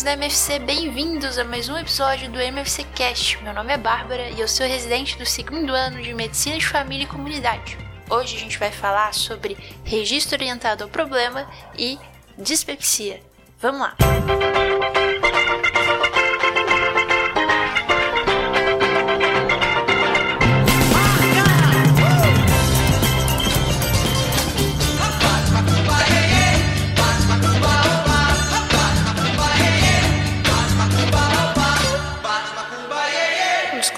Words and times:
amigos 0.00 0.02
da 0.02 0.12
MFC, 0.12 0.58
bem-vindos 0.60 1.38
a 1.38 1.44
mais 1.44 1.68
um 1.68 1.76
episódio 1.76 2.30
do 2.30 2.40
MFC 2.40 2.84
Cast. 2.94 3.42
Meu 3.42 3.52
nome 3.52 3.72
é 3.72 3.78
Bárbara 3.78 4.30
e 4.30 4.40
eu 4.40 4.48
sou 4.48 4.66
residente 4.66 5.18
do 5.18 5.26
segundo 5.26 5.72
ano 5.72 6.00
de 6.00 6.14
Medicina 6.14 6.58
de 6.58 6.66
Família 6.66 7.04
e 7.04 7.06
Comunidade. 7.06 7.76
Hoje 8.08 8.36
a 8.36 8.38
gente 8.38 8.58
vai 8.58 8.70
falar 8.70 9.12
sobre 9.14 9.56
registro 9.84 10.36
orientado 10.36 10.84
ao 10.84 10.90
problema 10.90 11.48
e 11.76 11.98
dispepsia. 12.38 13.20
Vamos 13.58 13.80
lá! 13.80 13.94
Desconstruindo 13.96 16.19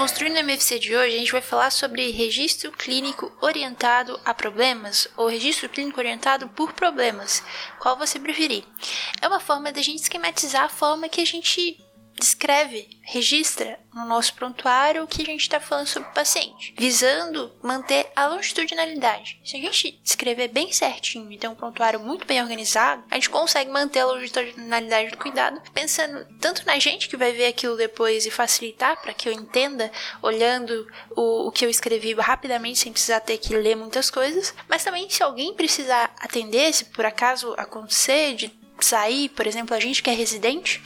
a 0.03 0.43
MFC 0.43 0.81
de 0.81 0.97
hoje, 0.97 1.15
a 1.15 1.19
gente 1.21 1.31
vai 1.31 1.41
falar 1.41 1.71
sobre 1.71 2.11
registro 2.11 2.73
clínico 2.73 3.31
orientado 3.41 4.19
a 4.25 4.35
problemas 4.35 5.07
ou 5.17 5.29
registro 5.29 5.69
clínico 5.69 6.01
orientado 6.01 6.49
por 6.49 6.73
problemas, 6.73 7.41
qual 7.79 7.97
você 7.97 8.19
preferir. 8.19 8.65
É 9.21 9.29
uma 9.29 9.39
forma 9.39 9.71
da 9.71 9.81
gente 9.81 10.03
esquematizar 10.03 10.65
a 10.65 10.69
forma 10.69 11.09
que 11.09 11.21
a 11.21 11.25
gente 11.25 11.79
descreve, 12.19 12.89
registra 13.03 13.79
no 13.93 14.05
nosso 14.07 14.35
prontuário 14.35 15.03
o 15.03 15.07
que 15.07 15.23
a 15.23 15.25
gente 15.25 15.43
está 15.43 15.61
falando 15.61 15.87
sobre 15.87 16.09
o 16.09 16.13
paciente, 16.13 16.75
visando 16.79 17.53
manter 17.63 18.11
a 18.15 18.27
longitudinalidade. 18.27 19.41
Se 19.45 19.57
a 19.57 19.61
gente 19.61 20.01
escrever 20.03 20.49
bem 20.49 20.73
certinho 20.73 21.31
e 21.31 21.37
ter 21.37 21.49
um 21.49 21.55
prontuário 21.55 22.01
muito 22.01 22.27
bem 22.27 22.41
organizado, 22.41 23.05
a 23.11 23.15
gente 23.17 23.29
consegue 23.31 23.71
manter 23.71 24.01
a 24.01 24.07
longitudinalidade 24.07 25.11
do 25.11 25.19
cuidado, 25.19 25.61
pensando 25.75 26.27
tanto 26.41 26.65
na 26.65 26.79
gente 26.79 27.09
que 27.09 27.17
vai 27.17 27.33
ver 27.33 27.47
aquilo 27.47 27.77
depois 27.77 28.25
e 28.25 28.31
facilitar 28.31 29.01
para 29.01 29.13
que 29.13 29.29
eu 29.29 29.33
entenda, 29.33 29.91
olhando 30.23 30.87
o, 31.11 31.49
o 31.49 31.53
que 31.53 31.65
eu 31.65 31.71
escrevi 31.71 32.15
rapidamente 32.15 32.79
sem 32.79 32.93
precisar 32.93 33.21
ter 33.21 33.39
que 33.39 33.57
ler 33.57 33.77
muitas 33.77 34.11
coisas, 34.11 34.55
mas 34.69 34.85
também 34.85 35.09
se 35.11 35.23
alguém 35.23 35.55
precisar 35.55 36.15
atender, 36.21 36.73
se 36.73 36.87
por 36.87 37.05
acaso 37.05 37.55
acontecer 37.59 38.35
de 38.35 38.63
sair, 38.81 39.29
por 39.31 39.47
exemplo, 39.47 39.75
a 39.77 39.81
gente 39.81 40.03
que 40.03 40.11
é 40.11 40.15
residente, 40.15 40.83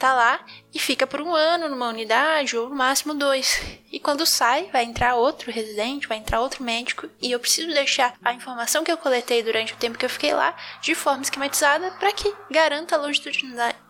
tá 0.00 0.14
lá 0.14 0.40
e 0.72 0.78
fica 0.78 1.06
por 1.06 1.20
um 1.20 1.34
ano 1.34 1.68
numa 1.68 1.88
unidade 1.88 2.56
ou 2.56 2.70
no 2.70 2.74
máximo 2.74 3.14
dois. 3.14 3.60
E 3.92 4.00
quando 4.00 4.24
sai, 4.24 4.70
vai 4.72 4.84
entrar 4.84 5.14
outro 5.14 5.50
residente, 5.52 6.08
vai 6.08 6.16
entrar 6.16 6.40
outro 6.40 6.64
médico 6.64 7.08
e 7.20 7.30
eu 7.30 7.38
preciso 7.38 7.68
deixar 7.68 8.14
a 8.22 8.32
informação 8.32 8.82
que 8.82 8.90
eu 8.90 8.96
coletei 8.96 9.42
durante 9.42 9.74
o 9.74 9.76
tempo 9.76 9.98
que 9.98 10.04
eu 10.04 10.10
fiquei 10.10 10.32
lá 10.32 10.56
de 10.80 10.94
forma 10.94 11.22
esquematizada 11.22 11.90
para 11.92 12.12
que 12.12 12.32
garanta 12.50 12.96
a 12.96 12.98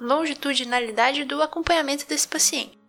longitudinalidade 0.00 1.24
do 1.24 1.42
acompanhamento 1.42 2.06
desse 2.06 2.26
paciente. 2.26 2.79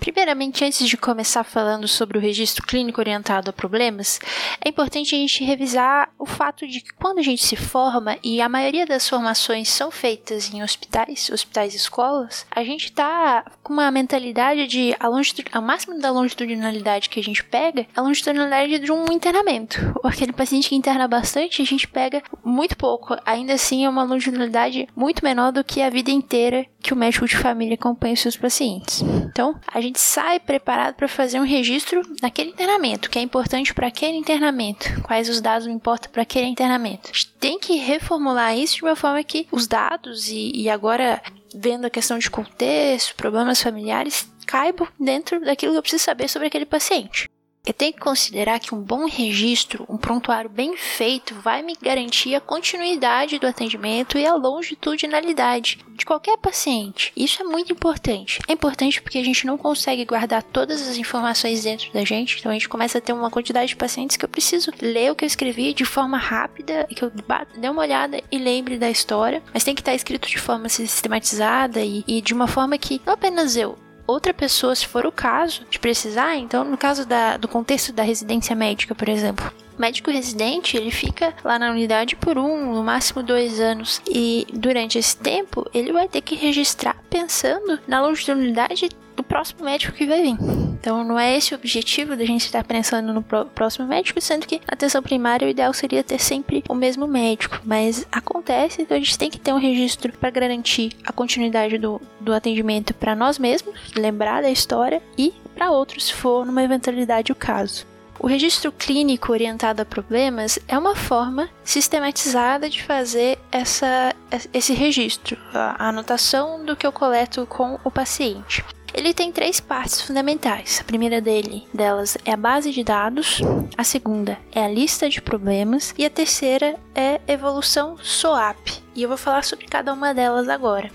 Primeiramente, 0.00 0.64
antes 0.64 0.88
de 0.88 0.96
começar 0.96 1.44
falando 1.44 1.88
sobre 1.88 2.18
o 2.18 2.20
registro 2.20 2.66
clínico 2.66 3.00
orientado 3.00 3.50
a 3.50 3.52
problemas, 3.52 4.20
é 4.64 4.68
importante 4.68 5.14
a 5.14 5.18
gente 5.18 5.44
revisar 5.44 6.10
o 6.18 6.26
fato 6.26 6.66
de 6.66 6.80
que 6.80 6.92
quando 6.94 7.18
a 7.18 7.22
gente 7.22 7.44
se 7.44 7.56
forma, 7.56 8.18
e 8.22 8.40
a 8.40 8.48
maioria 8.48 8.86
das 8.86 9.08
formações 9.08 9.68
são 9.68 9.90
feitas 9.90 10.52
em 10.52 10.62
hospitais, 10.62 11.30
hospitais 11.30 11.74
e 11.74 11.76
escolas, 11.76 12.46
a 12.50 12.62
gente 12.62 12.92
tá 12.92 13.44
com 13.66 13.72
uma 13.72 13.90
mentalidade 13.90 14.64
de 14.68 14.94
a, 15.00 15.08
longitud 15.08 15.44
a 15.50 15.60
máximo 15.60 15.98
da 15.98 16.08
longitudinalidade 16.12 17.08
que 17.08 17.18
a 17.18 17.22
gente 17.22 17.42
pega 17.42 17.80
é 17.80 17.86
a 17.96 18.00
longitudinalidade 18.00 18.78
de 18.78 18.92
um 18.92 19.10
internamento. 19.10 19.76
Aquele 20.04 20.32
paciente 20.32 20.68
que 20.68 20.76
interna 20.76 21.08
bastante, 21.08 21.60
a 21.60 21.64
gente 21.64 21.88
pega 21.88 22.22
muito 22.44 22.76
pouco. 22.76 23.16
Ainda 23.26 23.54
assim, 23.54 23.84
é 23.84 23.88
uma 23.88 24.04
longitudinalidade 24.04 24.86
muito 24.94 25.24
menor 25.24 25.50
do 25.50 25.64
que 25.64 25.82
a 25.82 25.90
vida 25.90 26.12
inteira 26.12 26.64
que 26.80 26.92
o 26.92 26.96
médico 26.96 27.26
de 27.26 27.36
família 27.36 27.74
acompanha 27.74 28.14
os 28.14 28.20
seus 28.20 28.36
pacientes. 28.36 29.02
Então, 29.02 29.58
a 29.66 29.80
gente 29.80 29.98
sai 29.98 30.38
preparado 30.38 30.94
para 30.94 31.08
fazer 31.08 31.40
um 31.40 31.44
registro 31.44 32.00
daquele 32.20 32.50
internamento, 32.50 33.10
que 33.10 33.18
é 33.18 33.22
importante 33.22 33.74
para 33.74 33.88
aquele 33.88 34.16
internamento, 34.16 35.02
quais 35.02 35.28
os 35.28 35.40
dados 35.40 35.66
importam 35.66 36.12
para 36.12 36.22
aquele 36.22 36.46
internamento. 36.46 37.10
A 37.10 37.12
gente 37.12 37.32
tem 37.40 37.58
que 37.58 37.78
reformular 37.78 38.56
isso 38.56 38.76
de 38.76 38.84
uma 38.84 38.94
forma 38.94 39.24
que 39.24 39.48
os 39.50 39.66
dados 39.66 40.28
e, 40.28 40.52
e 40.54 40.70
agora 40.70 41.20
vendo 41.56 41.86
a 41.86 41.90
questão 41.90 42.18
de 42.18 42.30
contexto, 42.30 43.14
problemas 43.14 43.62
familiares, 43.62 44.30
caibam 44.46 44.86
dentro 45.00 45.40
daquilo 45.40 45.72
que 45.72 45.78
eu 45.78 45.82
preciso 45.82 46.04
saber 46.04 46.28
sobre 46.28 46.48
aquele 46.48 46.66
paciente. 46.66 47.28
Eu 47.66 47.74
tenho 47.74 47.92
que 47.92 47.98
considerar 47.98 48.60
que 48.60 48.72
um 48.72 48.80
bom 48.80 49.06
registro, 49.06 49.84
um 49.88 49.96
prontuário 49.96 50.48
bem 50.48 50.76
feito, 50.76 51.34
vai 51.34 51.62
me 51.62 51.76
garantir 51.82 52.32
a 52.36 52.40
continuidade 52.40 53.40
do 53.40 53.46
atendimento 53.46 54.16
e 54.16 54.24
a 54.24 54.36
longitudinalidade 54.36 55.80
de 55.96 56.06
qualquer 56.06 56.38
paciente. 56.38 57.12
Isso 57.16 57.42
é 57.42 57.44
muito 57.44 57.72
importante. 57.72 58.38
É 58.46 58.52
importante 58.52 59.02
porque 59.02 59.18
a 59.18 59.24
gente 59.24 59.44
não 59.44 59.58
consegue 59.58 60.04
guardar 60.04 60.44
todas 60.44 60.86
as 60.86 60.96
informações 60.96 61.64
dentro 61.64 61.92
da 61.92 62.04
gente, 62.04 62.38
então 62.38 62.52
a 62.52 62.54
gente 62.54 62.68
começa 62.68 62.98
a 62.98 63.00
ter 63.00 63.12
uma 63.12 63.32
quantidade 63.32 63.70
de 63.70 63.76
pacientes 63.76 64.16
que 64.16 64.24
eu 64.24 64.28
preciso 64.28 64.70
ler 64.80 65.10
o 65.10 65.16
que 65.16 65.24
eu 65.24 65.26
escrevi 65.26 65.74
de 65.74 65.84
forma 65.84 66.16
rápida, 66.16 66.86
que 66.94 67.02
eu 67.02 67.10
dê 67.56 67.68
uma 67.68 67.82
olhada 67.82 68.22
e 68.30 68.38
lembre 68.38 68.78
da 68.78 68.88
história, 68.88 69.42
mas 69.52 69.64
tem 69.64 69.74
que 69.74 69.80
estar 69.80 69.94
escrito 69.94 70.28
de 70.28 70.38
forma 70.38 70.68
sistematizada 70.68 71.80
e, 71.80 72.04
e 72.06 72.20
de 72.20 72.32
uma 72.32 72.46
forma 72.46 72.78
que 72.78 73.00
não 73.04 73.14
apenas 73.14 73.56
eu, 73.56 73.76
outra 74.06 74.32
pessoa, 74.32 74.74
se 74.74 74.86
for 74.86 75.06
o 75.06 75.12
caso 75.12 75.62
de 75.70 75.78
precisar. 75.78 76.36
Então, 76.36 76.64
no 76.64 76.76
caso 76.76 77.06
da, 77.06 77.36
do 77.36 77.48
contexto 77.48 77.92
da 77.92 78.02
residência 78.02 78.54
médica, 78.54 78.94
por 78.94 79.08
exemplo, 79.08 79.50
o 79.76 79.80
médico 79.80 80.10
residente 80.10 80.76
ele 80.76 80.90
fica 80.90 81.34
lá 81.44 81.58
na 81.58 81.70
unidade 81.70 82.16
por 82.16 82.38
um, 82.38 82.74
no 82.74 82.82
máximo 82.82 83.22
dois 83.22 83.60
anos 83.60 84.00
e 84.08 84.46
durante 84.52 84.98
esse 84.98 85.16
tempo 85.16 85.68
ele 85.74 85.92
vai 85.92 86.08
ter 86.08 86.22
que 86.22 86.34
registrar 86.34 86.96
pensando 87.10 87.78
na 87.86 88.00
longitudinalidade 88.00 88.88
próximo 89.26 89.64
médico 89.64 89.96
que 89.96 90.06
vai 90.06 90.22
vir. 90.22 90.36
Então 90.80 91.02
não 91.02 91.18
é 91.18 91.36
esse 91.36 91.52
o 91.52 91.56
objetivo 91.56 92.16
da 92.16 92.24
gente 92.24 92.46
estar 92.46 92.62
pensando 92.64 93.12
no 93.12 93.22
próximo 93.22 93.86
médico, 93.86 94.20
sendo 94.20 94.46
que 94.46 94.56
na 94.58 94.72
atenção 94.72 95.02
primária 95.02 95.46
o 95.46 95.50
ideal 95.50 95.72
seria 95.72 96.04
ter 96.04 96.20
sempre 96.20 96.62
o 96.68 96.74
mesmo 96.74 97.06
médico, 97.06 97.60
mas 97.64 98.06
acontece, 98.10 98.82
então 98.82 98.96
a 98.96 99.00
gente 99.00 99.18
tem 99.18 99.30
que 99.30 99.38
ter 99.38 99.52
um 99.52 99.58
registro 99.58 100.12
para 100.12 100.30
garantir 100.30 100.92
a 101.04 101.12
continuidade 101.12 101.78
do, 101.78 102.00
do 102.20 102.32
atendimento 102.32 102.94
para 102.94 103.16
nós 103.16 103.38
mesmos, 103.38 103.92
lembrar 103.94 104.42
da 104.42 104.50
história 104.50 105.02
e 105.18 105.34
para 105.54 105.70
outros 105.70 106.06
se 106.06 106.14
for 106.14 106.46
numa 106.46 106.62
eventualidade 106.62 107.32
o 107.32 107.34
caso. 107.34 107.86
O 108.18 108.26
registro 108.26 108.72
clínico 108.72 109.32
orientado 109.32 109.82
a 109.82 109.84
problemas 109.84 110.58
é 110.66 110.78
uma 110.78 110.96
forma 110.96 111.48
sistematizada 111.62 112.68
de 112.68 112.82
fazer 112.82 113.38
essa, 113.52 114.14
esse 114.54 114.72
registro, 114.72 115.36
a 115.52 115.88
anotação 115.88 116.64
do 116.64 116.74
que 116.74 116.86
eu 116.86 116.92
coleto 116.92 117.46
com 117.46 117.78
o 117.84 117.90
paciente. 117.90 118.64
Ele 118.96 119.12
tem 119.12 119.30
três 119.30 119.60
partes 119.60 120.00
fundamentais. 120.00 120.78
A 120.80 120.84
primeira 120.84 121.20
dele, 121.20 121.68
delas 121.72 122.16
é 122.24 122.32
a 122.32 122.36
base 122.36 122.72
de 122.72 122.82
dados, 122.82 123.42
a 123.76 123.84
segunda 123.84 124.38
é 124.50 124.64
a 124.64 124.68
lista 124.68 125.06
de 125.10 125.20
problemas 125.20 125.94
e 125.98 126.04
a 126.06 126.08
terceira 126.08 126.80
é 126.94 127.20
evolução 127.28 127.98
SOAP. 127.98 128.82
E 128.94 129.02
eu 129.02 129.08
vou 129.10 129.18
falar 129.18 129.44
sobre 129.44 129.66
cada 129.66 129.92
uma 129.92 130.14
delas 130.14 130.48
agora. 130.48 130.90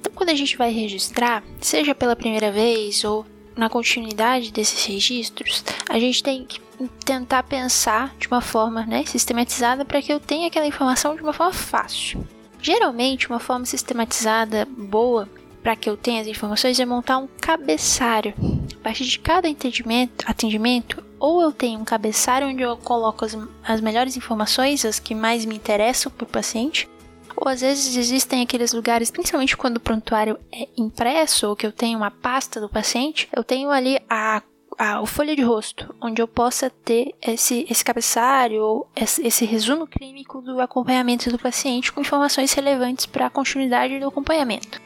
Então, 0.00 0.10
quando 0.14 0.30
a 0.30 0.34
gente 0.34 0.56
vai 0.56 0.72
registrar, 0.72 1.44
seja 1.60 1.94
pela 1.94 2.16
primeira 2.16 2.50
vez 2.50 3.04
ou 3.04 3.26
na 3.54 3.68
continuidade 3.68 4.50
desses 4.50 4.86
registros, 4.86 5.62
a 5.90 5.98
gente 5.98 6.22
tem 6.22 6.46
que 6.46 6.58
tentar 7.04 7.42
pensar 7.42 8.16
de 8.18 8.28
uma 8.28 8.40
forma 8.40 8.86
né, 8.86 9.04
sistematizada 9.04 9.84
para 9.84 10.00
que 10.00 10.10
eu 10.10 10.18
tenha 10.18 10.46
aquela 10.46 10.66
informação 10.66 11.14
de 11.14 11.22
uma 11.22 11.34
forma 11.34 11.52
fácil. 11.52 12.26
Geralmente, 12.62 13.28
uma 13.28 13.38
forma 13.38 13.66
sistematizada 13.66 14.66
boa 14.74 15.28
para 15.62 15.76
que 15.76 15.88
eu 15.88 15.96
tenha 15.96 16.20
as 16.20 16.26
informações 16.26 16.78
é 16.80 16.84
montar 16.84 17.18
um 17.18 17.28
cabeçário. 17.40 18.34
A 18.80 18.82
partir 18.82 19.04
de 19.04 19.18
cada 19.18 19.48
atendimento, 19.48 20.24
atendimento 20.26 21.02
ou 21.18 21.40
eu 21.40 21.52
tenho 21.52 21.78
um 21.78 21.84
cabeçário 21.84 22.48
onde 22.48 22.62
eu 22.62 22.76
coloco 22.76 23.24
as, 23.24 23.38
as 23.62 23.80
melhores 23.80 24.16
informações, 24.16 24.84
as 24.84 24.98
que 24.98 25.14
mais 25.14 25.44
me 25.44 25.54
interessam 25.54 26.10
para 26.10 26.24
o 26.24 26.28
paciente, 26.28 26.88
ou 27.36 27.48
às 27.48 27.60
vezes 27.60 27.96
existem 27.96 28.42
aqueles 28.42 28.72
lugares, 28.72 29.10
principalmente 29.10 29.56
quando 29.56 29.76
o 29.76 29.80
prontuário 29.80 30.38
é 30.52 30.68
impresso 30.76 31.48
ou 31.48 31.56
que 31.56 31.66
eu 31.66 31.72
tenho 31.72 31.96
uma 31.96 32.10
pasta 32.10 32.60
do 32.60 32.68
paciente, 32.68 33.28
eu 33.34 33.44
tenho 33.44 33.70
ali 33.70 33.98
a 34.10 34.42
a, 34.78 35.04
folha 35.06 35.36
de 35.36 35.42
rosto, 35.42 35.94
onde 36.00 36.20
eu 36.20 36.26
possa 36.26 36.70
ter 36.70 37.14
esse, 37.20 37.66
esse 37.68 37.84
cabeçalho 37.84 38.62
ou 38.62 38.88
esse, 38.96 39.24
esse 39.26 39.44
resumo 39.44 39.86
clínico 39.86 40.40
do 40.40 40.60
acompanhamento 40.60 41.30
do 41.30 41.38
paciente 41.38 41.92
com 41.92 42.00
informações 42.00 42.52
relevantes 42.52 43.06
para 43.06 43.26
a 43.26 43.30
continuidade 43.30 43.98
do 44.00 44.08
acompanhamento. 44.08 44.80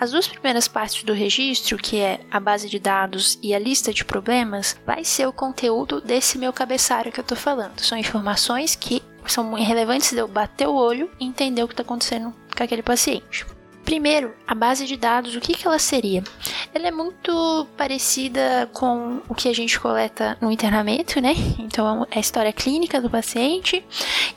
As 0.00 0.12
duas 0.12 0.26
primeiras 0.26 0.66
partes 0.66 1.02
do 1.02 1.12
registro, 1.12 1.76
que 1.76 1.98
é 1.98 2.20
a 2.30 2.40
base 2.40 2.70
de 2.70 2.78
dados 2.78 3.38
e 3.42 3.54
a 3.54 3.58
lista 3.58 3.92
de 3.92 4.02
problemas, 4.02 4.74
vai 4.86 5.04
ser 5.04 5.26
o 5.26 5.32
conteúdo 5.32 6.00
desse 6.00 6.38
meu 6.38 6.54
cabeçalho 6.54 7.12
que 7.12 7.20
eu 7.20 7.22
estou 7.22 7.36
falando. 7.36 7.78
São 7.80 7.98
informações 7.98 8.74
que 8.74 9.02
são 9.26 9.52
relevantes 9.52 10.10
de 10.12 10.16
eu 10.16 10.26
bater 10.26 10.66
o 10.66 10.74
olho 10.74 11.10
e 11.20 11.26
entender 11.26 11.62
o 11.62 11.68
que 11.68 11.74
está 11.74 11.82
acontecendo 11.82 12.34
com 12.56 12.64
aquele 12.64 12.82
paciente. 12.82 13.44
Primeiro, 13.84 14.34
a 14.46 14.54
base 14.54 14.86
de 14.86 14.96
dados, 14.96 15.36
o 15.36 15.40
que, 15.40 15.52
que 15.52 15.66
ela 15.66 15.78
seria? 15.78 16.24
Ela 16.72 16.88
é 16.88 16.90
muito 16.90 17.66
parecida 17.76 18.70
com 18.72 19.20
o 19.28 19.34
que 19.34 19.50
a 19.50 19.54
gente 19.54 19.78
coleta 19.78 20.38
no 20.40 20.50
internamento, 20.50 21.20
né? 21.20 21.34
Então, 21.58 22.06
é 22.10 22.16
a 22.16 22.20
história 22.20 22.52
clínica 22.54 23.02
do 23.02 23.10
paciente 23.10 23.84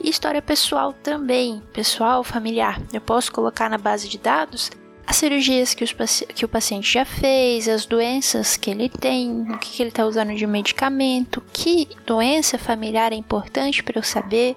e 0.02 0.10
história 0.10 0.42
pessoal 0.42 0.92
também, 0.92 1.62
pessoal, 1.72 2.22
familiar. 2.22 2.82
Eu 2.92 3.00
posso 3.00 3.32
colocar 3.32 3.70
na 3.70 3.78
base 3.78 4.08
de 4.08 4.18
dados 4.18 4.70
as 5.14 5.18
cirurgias 5.18 5.74
que, 5.74 5.84
os, 5.84 5.94
que 6.34 6.44
o 6.44 6.48
paciente 6.48 6.92
já 6.92 7.04
fez, 7.04 7.68
as 7.68 7.86
doenças 7.86 8.56
que 8.56 8.68
ele 8.68 8.88
tem, 8.88 9.42
o 9.42 9.58
que, 9.58 9.70
que 9.70 9.82
ele 9.82 9.90
está 9.90 10.04
usando 10.04 10.34
de 10.34 10.44
medicamento, 10.44 11.40
que 11.52 11.88
doença 12.04 12.58
familiar 12.58 13.12
é 13.12 13.14
importante 13.14 13.80
para 13.80 13.96
eu 13.96 14.02
saber, 14.02 14.56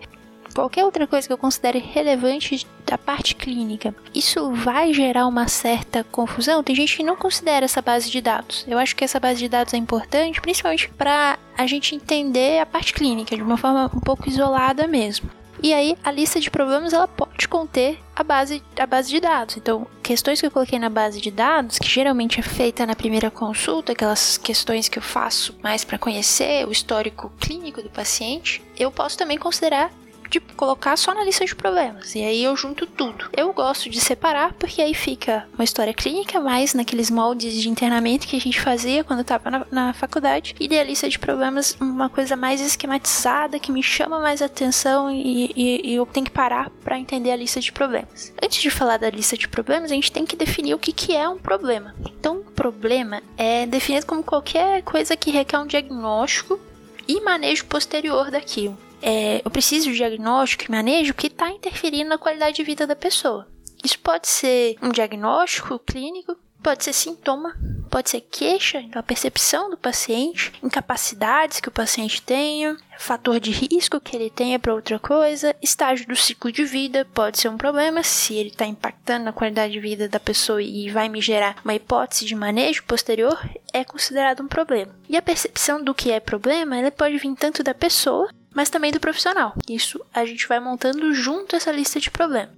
qualquer 0.55 0.83
outra 0.83 1.05
coisa 1.05 1.27
que 1.27 1.33
eu 1.33 1.37
considere 1.37 1.77
relevante 1.77 2.65
da 2.87 2.97
parte 2.97 3.35
clínica. 3.35 3.93
Isso 4.15 4.51
vai 4.51 4.91
gerar 4.95 5.27
uma 5.27 5.47
certa 5.47 6.03
confusão? 6.03 6.63
Tem 6.63 6.75
gente 6.75 6.97
que 6.97 7.03
não 7.03 7.15
considera 7.15 7.65
essa 7.65 7.81
base 7.81 8.09
de 8.09 8.19
dados. 8.19 8.65
Eu 8.67 8.79
acho 8.79 8.95
que 8.95 9.03
essa 9.03 9.19
base 9.19 9.37
de 9.37 9.47
dados 9.47 9.75
é 9.75 9.77
importante, 9.77 10.41
principalmente 10.41 10.89
para 10.89 11.37
a 11.55 11.67
gente 11.67 11.93
entender 11.93 12.59
a 12.59 12.65
parte 12.65 12.93
clínica 12.93 13.35
de 13.35 13.43
uma 13.43 13.57
forma 13.57 13.91
um 13.93 13.99
pouco 13.99 14.27
isolada 14.27 14.87
mesmo. 14.87 15.29
E 15.61 15.73
aí 15.73 15.97
a 16.03 16.11
lista 16.11 16.39
de 16.39 16.51
problemas 16.51 16.93
ela 16.93 17.07
pode 17.07 17.47
conter 17.47 17.99
a 18.15 18.23
base, 18.23 18.63
a 18.77 18.85
base 18.85 19.09
de 19.09 19.19
dados. 19.19 19.57
Então, 19.57 19.87
questões 20.03 20.39
que 20.39 20.45
eu 20.45 20.51
coloquei 20.51 20.79
na 20.79 20.89
base 20.89 21.19
de 21.19 21.31
dados, 21.31 21.79
que 21.79 21.87
geralmente 21.87 22.39
é 22.39 22.43
feita 22.43 22.85
na 22.85 22.95
primeira 22.95 23.29
consulta, 23.31 23.91
aquelas 23.91 24.37
questões 24.37 24.87
que 24.87 24.99
eu 24.99 25.03
faço 25.03 25.55
mais 25.61 25.83
para 25.83 25.97
conhecer 25.97 26.67
o 26.67 26.71
histórico 26.71 27.31
clínico 27.39 27.81
do 27.81 27.89
paciente, 27.89 28.61
eu 28.77 28.91
posso 28.91 29.17
também 29.17 29.37
considerar 29.37 29.91
de 30.29 30.39
colocar 30.39 30.97
só 30.97 31.13
na 31.13 31.23
lista 31.23 31.45
de 31.45 31.55
problemas. 31.55 32.15
E 32.15 32.23
aí 32.23 32.43
eu 32.43 32.55
junto 32.55 32.85
tudo. 32.85 33.29
Eu 33.35 33.53
gosto 33.53 33.89
de 33.89 33.99
separar 33.99 34.53
porque 34.53 34.81
aí 34.81 34.93
fica 34.93 35.47
uma 35.53 35.63
história 35.63 35.93
clínica 35.93 36.39
mais 36.39 36.73
naqueles 36.73 37.09
moldes 37.09 37.53
de 37.53 37.69
internamento 37.69 38.27
que 38.27 38.35
a 38.35 38.39
gente 38.39 38.59
fazia 38.59 39.03
quando 39.03 39.21
estava 39.21 39.49
na, 39.49 39.67
na, 39.71 39.93
faculdade. 39.93 40.55
E 40.59 40.77
a 40.77 40.83
lista 40.83 41.09
de 41.09 41.17
problemas 41.17 41.75
uma 41.79 42.09
coisa 42.09 42.35
mais 42.35 42.61
esquematizada 42.61 43.59
que 43.59 43.71
me 43.71 43.81
chama 43.81 44.19
mais 44.19 44.41
atenção 44.41 45.09
e, 45.09 45.51
e, 45.55 45.91
e 45.91 45.95
eu 45.95 46.05
tenho 46.05 46.25
que 46.25 46.31
parar 46.31 46.69
para 46.83 46.99
entender 46.99 47.31
a 47.31 47.35
lista 47.35 47.59
de 47.59 47.71
problemas. 47.71 48.33
Antes 48.41 48.61
de 48.61 48.69
falar 48.69 48.97
da 48.97 49.09
lista 49.09 49.37
de 49.37 49.47
problemas, 49.47 49.91
a 49.91 49.95
gente 49.95 50.11
tem 50.11 50.25
que 50.25 50.35
definir 50.35 50.73
o 50.73 50.79
que, 50.79 50.91
que 50.91 51.15
é 51.15 51.27
um 51.27 51.37
problema. 51.37 51.95
Então, 52.05 52.37
um 52.37 52.43
problema 52.43 53.21
é 53.37 53.65
definido 53.65 54.05
como 54.05 54.23
qualquer 54.23 54.83
coisa 54.83 55.15
que 55.15 55.31
requer 55.31 55.59
um 55.59 55.67
diagnóstico 55.67 56.59
e 57.07 57.21
manejo 57.21 57.65
posterior 57.65 58.29
daquilo 58.29 58.77
é, 59.01 59.41
eu 59.43 59.51
preciso 59.51 59.91
de 59.91 59.97
diagnóstico 59.97 60.65
e 60.65 60.71
manejo 60.71 61.13
que 61.13 61.27
está 61.27 61.49
interferindo 61.49 62.09
na 62.09 62.17
qualidade 62.17 62.55
de 62.55 62.63
vida 62.63 62.87
da 62.87 62.95
pessoa. 62.95 63.47
Isso 63.83 63.99
pode 63.99 64.27
ser 64.27 64.75
um 64.81 64.89
diagnóstico 64.89 65.79
clínico, 65.79 66.35
pode 66.61 66.83
ser 66.83 66.93
sintoma, 66.93 67.55
pode 67.89 68.09
ser 68.09 68.21
queixa, 68.21 68.79
então 68.79 68.99
a 68.99 69.03
percepção 69.03 69.69
do 69.69 69.77
paciente, 69.77 70.51
incapacidades 70.61 71.59
que 71.59 71.69
o 71.69 71.71
paciente 71.71 72.21
tenha, 72.21 72.75
fator 72.97 73.39
de 73.39 73.51
risco 73.51 74.01
que 74.01 74.15
ele 74.15 74.29
tenha 74.29 74.59
para 74.59 74.73
outra 74.73 74.99
coisa, 74.99 75.55
estágio 75.61 76.07
do 76.07 76.15
ciclo 76.15 76.51
de 76.51 76.65
vida 76.65 77.05
pode 77.13 77.39
ser 77.39 77.49
um 77.49 77.57
problema 77.57 78.03
se 78.03 78.33
ele 78.33 78.49
está 78.49 78.65
impactando 78.65 79.25
na 79.25 79.31
qualidade 79.31 79.73
de 79.73 79.79
vida 79.79 80.09
da 80.09 80.19
pessoa 80.19 80.61
e 80.61 80.89
vai 80.89 81.07
me 81.07 81.21
gerar 81.21 81.57
uma 81.63 81.75
hipótese 81.75 82.25
de 82.25 82.35
manejo 82.35 82.83
posterior, 82.83 83.39
é 83.71 83.83
considerado 83.83 84.41
um 84.41 84.47
problema. 84.47 84.93
E 85.07 85.15
a 85.15 85.21
percepção 85.21 85.81
do 85.83 85.93
que 85.93 86.11
é 86.11 86.19
problema, 86.19 86.77
ela 86.77 86.91
pode 86.91 87.17
vir 87.17 87.35
tanto 87.35 87.63
da 87.63 87.73
pessoa 87.73 88.29
mas 88.57 88.71
também 88.71 88.91
do 88.91 88.99
profissional. 88.99 89.53
Isso 89.69 90.03
a 90.11 90.25
gente 90.25 90.47
vai 90.47 90.59
montando 90.59 91.13
junto 91.13 91.55
essa 91.55 91.71
lista 91.71 91.99
de 91.99 92.09
problemas. 92.09 92.55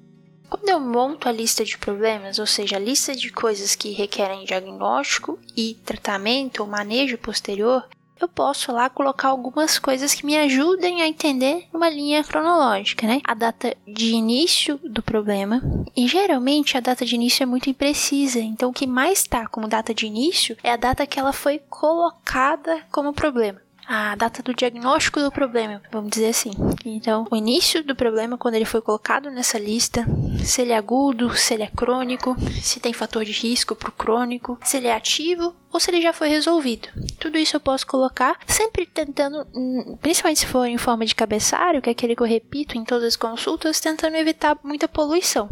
Quando 0.50 0.70
eu 0.70 0.80
monto 0.80 1.28
a 1.28 1.32
lista 1.32 1.66
de 1.66 1.78
problemas, 1.78 2.40
ou 2.40 2.46
seja, 2.46 2.78
a 2.78 2.80
lista 2.80 3.14
de 3.14 3.30
coisas 3.30 3.76
que 3.76 3.92
requerem 3.92 4.46
diagnóstico 4.46 5.38
e 5.58 5.78
tratamento 5.86 6.62
ou 6.62 6.68
manejo 6.68 7.18
posterior, 7.18 7.86
eu 8.18 8.30
posso 8.30 8.72
lá 8.72 8.90
colocar 8.90 9.28
algumas 9.28 9.78
coisas 9.78 10.14
que 10.16 10.26
me 10.26 10.38
ajudem 10.38 11.02
a 11.02 11.08
entender 11.08 11.68
uma 11.74 11.90
linha 11.90 12.24
cronológica, 12.24 13.06
né? 13.06 13.20
A 13.26 13.34
data 13.34 13.76
de 13.86 14.12
início 14.14 14.78
do 14.78 15.04
problema, 15.04 15.62
e 15.96 16.08
geralmente 16.08 16.78
a 16.78 16.82
data 16.82 17.06
de 17.06 17.16
início 17.16 17.44
é 17.44 17.46
muito 17.46 17.70
imprecisa, 17.70 18.40
então 18.40 18.70
o 18.70 18.74
que 18.74 18.88
mais 18.88 19.20
está 19.20 19.48
como 19.48 19.68
data 19.68 19.94
de 19.94 20.06
início 20.06 20.56
é 20.64 20.72
a 20.72 20.78
data 20.78 21.06
que 21.06 21.20
ela 21.20 21.34
foi 21.34 21.60
colocada 21.70 22.84
como 22.90 23.14
problema 23.14 23.60
a 23.90 24.16
data 24.16 24.44
do 24.44 24.54
diagnóstico 24.54 25.20
do 25.20 25.32
problema, 25.32 25.82
vamos 25.92 26.12
dizer 26.12 26.28
assim. 26.28 26.52
Então, 26.86 27.26
o 27.32 27.36
início 27.36 27.84
do 27.84 27.96
problema, 27.96 28.38
quando 28.38 28.54
ele 28.54 28.64
foi 28.64 28.84
colocado 28.84 29.32
nessa 29.32 29.58
lista, 29.58 30.06
se 30.44 30.62
ele 30.62 30.74
é 30.74 30.78
agudo, 30.78 31.36
se 31.36 31.56
ele 31.56 31.64
é 31.64 31.72
crônico, 31.76 32.36
se 32.62 32.80
tem 32.80 32.94
fator 32.94 33.26
de 33.26 33.32
risco 33.32 33.76
para 33.76 33.90
o 33.90 33.94
crônico, 33.94 34.60
se 34.64 34.78
ele 34.78 34.86
é 34.86 34.94
ativo 34.94 35.56
ou 35.74 35.80
se 35.80 35.90
ele 35.90 36.02
já 36.02 36.14
foi 36.14 36.30
resolvido. 36.30 36.88
Tudo 37.20 37.40
isso 37.40 37.56
eu 37.56 37.60
posso 37.60 37.88
colocar, 37.88 38.38
sempre 38.46 38.86
tentando, 38.86 39.48
hum, 39.56 39.98
principalmente 40.00 40.42
se 40.42 40.46
for 40.46 40.68
em 40.68 40.78
forma 40.78 41.04
de 41.04 41.16
cabeçalho, 41.16 41.82
que 41.82 41.90
é 41.90 41.92
aquele 41.92 42.16
que 42.16 42.22
eu 42.22 42.28
repito 42.28 42.78
em 42.78 42.84
todas 42.84 43.06
as 43.06 43.16
consultas, 43.16 43.80
tentando 43.80 44.16
evitar 44.16 44.56
muita 44.64 44.88
poluição. 44.88 45.50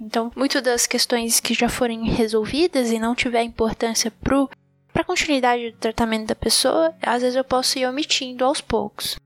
Então, 0.00 0.30
muitas 0.36 0.62
das 0.62 0.86
questões 0.86 1.40
que 1.40 1.54
já 1.54 1.68
forem 1.68 2.04
resolvidas 2.08 2.90
e 2.90 2.98
não 3.00 3.14
tiver 3.14 3.42
importância 3.42 4.10
pro 4.10 4.48
para 4.92 5.04
continuidade 5.04 5.70
do 5.70 5.78
tratamento 5.78 6.28
da 6.28 6.34
pessoa, 6.34 6.94
às 7.02 7.22
vezes 7.22 7.36
eu 7.36 7.44
posso 7.44 7.78
ir 7.78 7.86
omitindo 7.86 8.44
aos 8.44 8.60
poucos. 8.60 9.16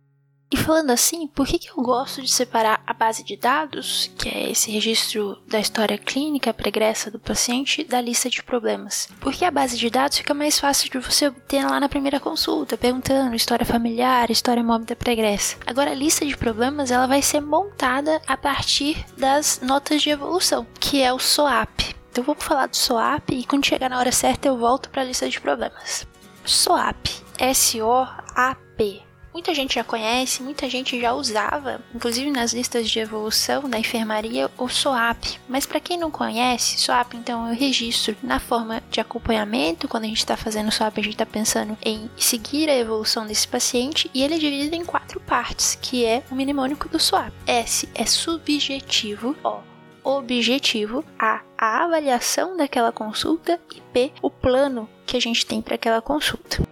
E 0.54 0.56
falando 0.56 0.90
assim, 0.90 1.26
por 1.26 1.48
que, 1.48 1.58
que 1.58 1.68
eu 1.68 1.82
gosto 1.82 2.22
de 2.22 2.30
separar 2.30 2.80
a 2.86 2.92
base 2.92 3.24
de 3.24 3.36
dados, 3.36 4.08
que 4.16 4.28
é 4.28 4.52
esse 4.52 4.70
registro 4.70 5.36
da 5.48 5.58
história 5.58 5.98
clínica 5.98 6.54
pregressa 6.54 7.10
do 7.10 7.18
paciente, 7.18 7.82
da 7.82 8.00
lista 8.00 8.30
de 8.30 8.40
problemas? 8.40 9.08
Porque 9.18 9.44
a 9.44 9.50
base 9.50 9.76
de 9.76 9.90
dados 9.90 10.18
fica 10.18 10.32
mais 10.32 10.56
fácil 10.56 10.88
de 10.88 10.98
você 11.00 11.26
obter 11.26 11.64
lá 11.64 11.80
na 11.80 11.88
primeira 11.88 12.20
consulta, 12.20 12.78
perguntando 12.78 13.34
história 13.34 13.66
familiar, 13.66 14.30
história 14.30 14.62
mórbida 14.62 14.94
pregressa. 14.94 15.56
Agora, 15.66 15.90
a 15.90 15.94
lista 15.94 16.24
de 16.24 16.36
problemas 16.36 16.92
ela 16.92 17.08
vai 17.08 17.20
ser 17.20 17.40
montada 17.40 18.22
a 18.24 18.36
partir 18.36 19.04
das 19.18 19.60
notas 19.60 20.02
de 20.02 20.10
evolução, 20.10 20.64
que 20.78 21.02
é 21.02 21.12
o 21.12 21.18
SOAP. 21.18 21.96
Então 22.14 22.22
vamos 22.22 22.44
falar 22.44 22.66
do 22.66 22.76
SOAP 22.76 23.30
e 23.32 23.44
quando 23.44 23.66
chegar 23.66 23.90
na 23.90 23.98
hora 23.98 24.12
certa 24.12 24.46
eu 24.46 24.56
volto 24.56 24.88
para 24.88 25.02
a 25.02 25.04
lista 25.04 25.28
de 25.28 25.40
problemas. 25.40 26.06
SOAP, 26.44 27.08
S-O-A-P. 27.36 29.02
Muita 29.32 29.52
gente 29.52 29.74
já 29.74 29.82
conhece, 29.82 30.40
muita 30.40 30.70
gente 30.70 31.00
já 31.00 31.12
usava, 31.12 31.80
inclusive 31.92 32.30
nas 32.30 32.52
listas 32.52 32.88
de 32.88 33.00
evolução 33.00 33.68
da 33.68 33.80
enfermaria, 33.80 34.48
o 34.56 34.68
SOAP. 34.68 35.40
Mas 35.48 35.66
para 35.66 35.80
quem 35.80 35.98
não 35.98 36.08
conhece, 36.08 36.78
SOAP 36.78 37.14
então 37.14 37.48
é 37.48 37.50
o 37.50 37.56
registro 37.56 38.16
na 38.22 38.38
forma 38.38 38.80
de 38.92 39.00
acompanhamento. 39.00 39.88
Quando 39.88 40.04
a 40.04 40.06
gente 40.06 40.18
está 40.18 40.36
fazendo 40.36 40.70
SOAP, 40.70 41.00
a 41.00 41.02
gente 41.02 41.14
está 41.14 41.26
pensando 41.26 41.76
em 41.84 42.08
seguir 42.16 42.70
a 42.70 42.78
evolução 42.78 43.26
desse 43.26 43.48
paciente 43.48 44.08
e 44.14 44.22
ele 44.22 44.36
é 44.36 44.38
dividido 44.38 44.76
em 44.76 44.84
quatro 44.84 45.18
partes, 45.18 45.76
que 45.82 46.04
é 46.04 46.22
o 46.30 46.36
mnemônico 46.36 46.88
do 46.88 47.00
SOAP. 47.00 47.32
S 47.44 47.88
é 47.92 48.06
subjetivo, 48.06 49.34
O 49.42 49.73
objetivo, 50.04 51.04
A, 51.18 51.40
a 51.56 51.84
avaliação 51.84 52.56
daquela 52.56 52.92
consulta 52.92 53.58
e 53.74 53.80
P, 53.80 54.12
o 54.20 54.30
plano 54.30 54.88
que 55.06 55.16
a 55.16 55.20
gente 55.20 55.46
tem 55.46 55.62
para 55.62 55.74
aquela 55.74 56.02
consulta. 56.02 56.62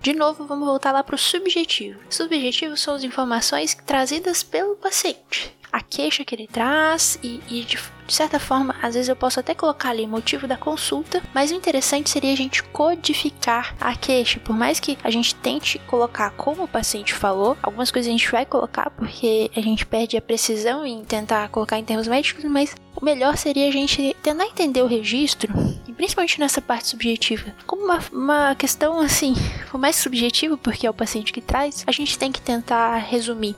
De 0.00 0.12
novo, 0.12 0.44
vamos 0.46 0.66
voltar 0.66 0.92
lá 0.92 1.02
para 1.02 1.14
o 1.14 1.18
subjetivo. 1.18 1.98
Subjetivo 2.10 2.76
são 2.76 2.94
as 2.94 3.02
informações 3.02 3.74
trazidas 3.86 4.42
pelo 4.42 4.76
paciente 4.76 5.56
a 5.74 5.80
queixa 5.80 6.24
que 6.24 6.32
ele 6.32 6.46
traz 6.46 7.18
e, 7.20 7.40
e 7.50 7.64
de, 7.64 7.76
de, 8.06 8.14
certa 8.14 8.38
forma, 8.38 8.76
às 8.80 8.94
vezes 8.94 9.08
eu 9.08 9.16
posso 9.16 9.40
até 9.40 9.56
colocar 9.56 9.90
ali 9.90 10.04
o 10.04 10.08
motivo 10.08 10.46
da 10.46 10.56
consulta, 10.56 11.20
mas 11.34 11.50
o 11.50 11.54
interessante 11.54 12.08
seria 12.08 12.32
a 12.32 12.36
gente 12.36 12.62
codificar 12.62 13.74
a 13.80 13.96
queixa. 13.96 14.38
Por 14.38 14.56
mais 14.56 14.78
que 14.78 14.96
a 15.02 15.10
gente 15.10 15.34
tente 15.34 15.80
colocar 15.80 16.30
como 16.30 16.62
o 16.62 16.68
paciente 16.68 17.12
falou, 17.12 17.56
algumas 17.60 17.90
coisas 17.90 18.08
a 18.08 18.12
gente 18.12 18.30
vai 18.30 18.46
colocar 18.46 18.88
porque 18.90 19.50
a 19.56 19.60
gente 19.60 19.84
perde 19.84 20.16
a 20.16 20.22
precisão 20.22 20.86
em 20.86 21.04
tentar 21.04 21.48
colocar 21.48 21.76
em 21.76 21.84
termos 21.84 22.06
médicos, 22.06 22.44
mas 22.44 22.76
o 22.94 23.04
melhor 23.04 23.36
seria 23.36 23.66
a 23.66 23.72
gente 23.72 24.16
tentar 24.22 24.46
entender 24.46 24.80
o 24.80 24.86
registro, 24.86 25.52
e 25.88 25.92
principalmente 25.92 26.38
nessa 26.38 26.62
parte 26.62 26.86
subjetiva, 26.86 27.52
como 27.66 27.84
uma, 27.84 27.98
uma 28.12 28.54
questão 28.54 29.00
assim, 29.00 29.34
o 29.72 29.78
mais 29.78 29.96
subjetivo, 29.96 30.56
porque 30.56 30.86
é 30.86 30.90
o 30.90 30.94
paciente 30.94 31.32
que 31.32 31.40
traz, 31.40 31.82
a 31.84 31.90
gente 31.90 32.16
tem 32.16 32.30
que 32.30 32.40
tentar 32.40 32.96
resumir 32.98 33.56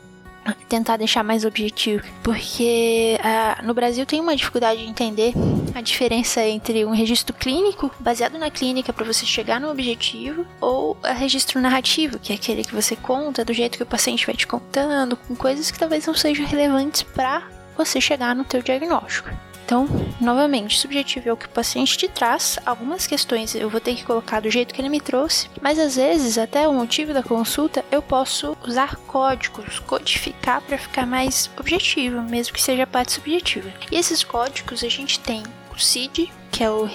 tentar 0.69 0.97
deixar 0.97 1.23
mais 1.23 1.45
objetivo, 1.45 2.03
porque 2.23 3.19
uh, 3.21 3.67
no 3.67 3.75
Brasil 3.75 4.05
tem 4.05 4.21
uma 4.21 4.37
dificuldade 4.37 4.83
de 4.83 4.89
entender 4.89 5.33
a 5.75 5.81
diferença 5.81 6.43
entre 6.43 6.85
um 6.85 6.91
registro 6.91 7.35
clínico, 7.35 7.91
baseado 8.01 8.39
na 8.39 8.51
clínica 8.51 8.93
para 8.93 9.05
você 9.05 9.27
chegar 9.27 9.61
no 9.61 9.71
objetivo, 9.71 10.47
ou 10.61 10.97
a 11.03 11.13
registro 11.13 11.61
narrativo, 11.61 12.19
que 12.19 12.33
é 12.33 12.37
aquele 12.37 12.65
que 12.65 12.75
você 12.75 12.97
conta 12.97 13.45
do 13.45 13.53
jeito 13.53 13.77
que 13.77 13.83
o 13.83 13.87
paciente 13.87 14.27
vai 14.27 14.35
te 14.35 14.47
contando, 14.47 15.17
com 15.17 15.35
coisas 15.35 15.71
que 15.71 15.79
talvez 15.79 16.07
não 16.07 16.15
sejam 16.15 16.47
relevantes 16.47 17.03
para 17.03 17.43
você 17.77 18.01
chegar 18.01 18.35
no 18.35 18.45
teu 18.45 18.63
diagnóstico. 18.63 19.29
Então, 19.67 19.89
novamente, 20.21 20.79
subjetivo 20.79 21.29
é 21.29 21.33
o 21.33 21.37
que 21.37 21.47
o 21.47 21.51
paciente 21.51 21.99
te 21.99 22.07
traz. 22.07 22.57
Algumas 22.65 23.05
questões 23.05 23.53
eu 23.53 23.69
vou 23.69 23.81
ter 23.81 23.97
que 23.97 24.05
colocar 24.05 24.39
do 24.39 24.49
jeito 24.49 24.73
que 24.73 24.81
ele 24.81 24.89
me 24.89 25.01
trouxe, 25.01 25.51
mas 25.61 25.77
às 25.77 25.97
vezes, 25.97 26.39
até 26.39 26.69
o 26.69 26.73
motivo 26.73 27.13
da 27.13 27.21
consulta, 27.21 27.85
eu 27.91 28.01
posso 28.01 28.57
usar 28.65 28.95
códigos, 28.95 29.81
codificar 29.81 30.63
para 30.63 30.79
ficar 30.79 31.05
mais 31.05 31.51
objetivo, 31.59 32.23
mesmo 32.23 32.55
que 32.55 32.63
seja 32.63 32.87
parte 32.87 33.11
subjetiva. 33.11 33.69
E 33.91 33.97
esses 33.97 34.23
códigos 34.23 34.85
a 34.85 34.89
gente 34.89 35.19
tem 35.19 35.43
o 35.75 35.81
CID, 35.81 36.33
que 36.53 36.63
é 36.63 36.71
o, 36.71 36.87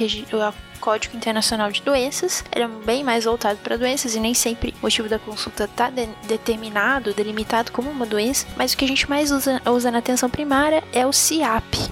Código 0.79 1.15
Internacional 1.15 1.71
de 1.71 1.83
Doenças, 1.83 2.43
era 2.51 2.67
bem 2.67 3.03
mais 3.03 3.25
voltado 3.25 3.59
para 3.59 3.77
doenças 3.77 4.15
e 4.15 4.19
nem 4.19 4.33
sempre 4.33 4.73
o 4.79 4.81
motivo 4.81 5.07
da 5.07 5.19
consulta 5.19 5.65
está 5.65 5.91
de 5.91 6.07
determinado, 6.27 7.13
delimitado 7.13 7.71
como 7.71 7.87
uma 7.91 8.05
doença, 8.05 8.47
mas 8.57 8.73
o 8.73 8.77
que 8.77 8.85
a 8.85 8.87
gente 8.87 9.07
mais 9.07 9.29
usa, 9.29 9.61
usa 9.67 9.91
na 9.91 9.99
atenção 9.99 10.27
primária 10.27 10.83
é 10.91 11.05
o 11.05 11.13
CIAP, 11.13 11.91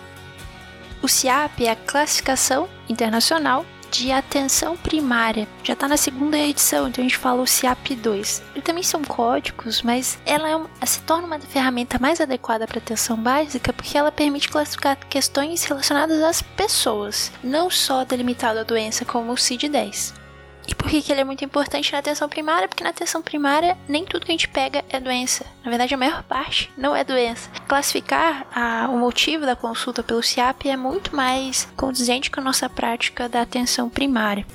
O 1.02 1.08
CIAP 1.08 1.66
é 1.66 1.72
a 1.72 1.76
classificação 1.76 2.68
internacional 2.90 3.66
de 3.90 4.12
atenção 4.12 4.78
primária. 4.78 5.48
Já 5.64 5.74
está 5.74 5.88
na 5.88 5.98
segunda 5.98 6.38
edição, 6.38 6.88
então 6.88 7.04
a 7.04 7.08
gente 7.08 7.18
fala 7.18 7.42
o 7.42 7.48
CIAP 7.48 7.96
2. 7.96 8.44
E 8.56 8.62
também 8.62 8.84
são 8.84 9.04
códigos, 9.04 9.82
mas 9.82 10.20
ela 10.26 10.48
é 10.50 10.56
uma, 10.56 10.70
se 10.86 11.02
torna 11.02 11.26
uma 11.26 11.40
ferramenta 11.40 11.98
mais 12.00 12.22
adequada 12.22 12.68
para 12.68 12.80
atenção 12.80 13.18
básica 13.18 13.74
porque 13.74 13.98
ela 13.98 14.12
permite 14.12 14.50
classificar 14.50 14.98
questões 15.08 15.64
relacionadas 15.64 16.22
às 16.22 16.42
pessoas, 16.42 17.32
não 17.44 17.70
só 17.70 18.04
delimitado 18.04 18.60
à 18.60 18.64
doença 18.64 19.06
como 19.06 19.32
o 19.32 19.36
CID-10. 19.36 20.14
E 20.70 20.76
por 20.76 20.88
que, 20.88 21.02
que 21.02 21.12
ele 21.12 21.22
é 21.22 21.24
muito 21.24 21.44
importante 21.44 21.92
na 21.92 21.98
atenção 21.98 22.30
primária? 22.30 22.68
Porque 22.68 22.84
na 22.84 22.92
atenção 22.92 23.24
primária 23.24 23.76
nem 23.88 24.06
tudo 24.06 24.24
que 24.24 24.32
a 24.32 24.34
gente 24.34 24.48
pega 24.48 24.86
é 24.88 25.00
doença. 25.00 25.44
Na 25.64 25.70
verdade, 25.72 25.96
a 25.96 25.98
maior 25.98 26.22
parte 26.22 26.72
não 26.78 26.96
é 26.96 27.04
doença. 27.04 27.50
Classificar 27.68 28.46
a, 28.54 28.88
o 28.88 28.98
motivo 28.98 29.48
da 29.48 29.56
consulta 29.56 30.04
pelo 30.04 30.22
CIAP 30.22 30.70
é 30.70 30.78
muito 30.78 31.16
mais 31.16 31.68
condizente 31.76 32.30
com 32.30 32.40
a 32.40 32.44
nossa 32.44 32.70
prática 32.70 33.28
da 33.28 33.42
atenção 33.42 33.90
primária. 33.90 34.46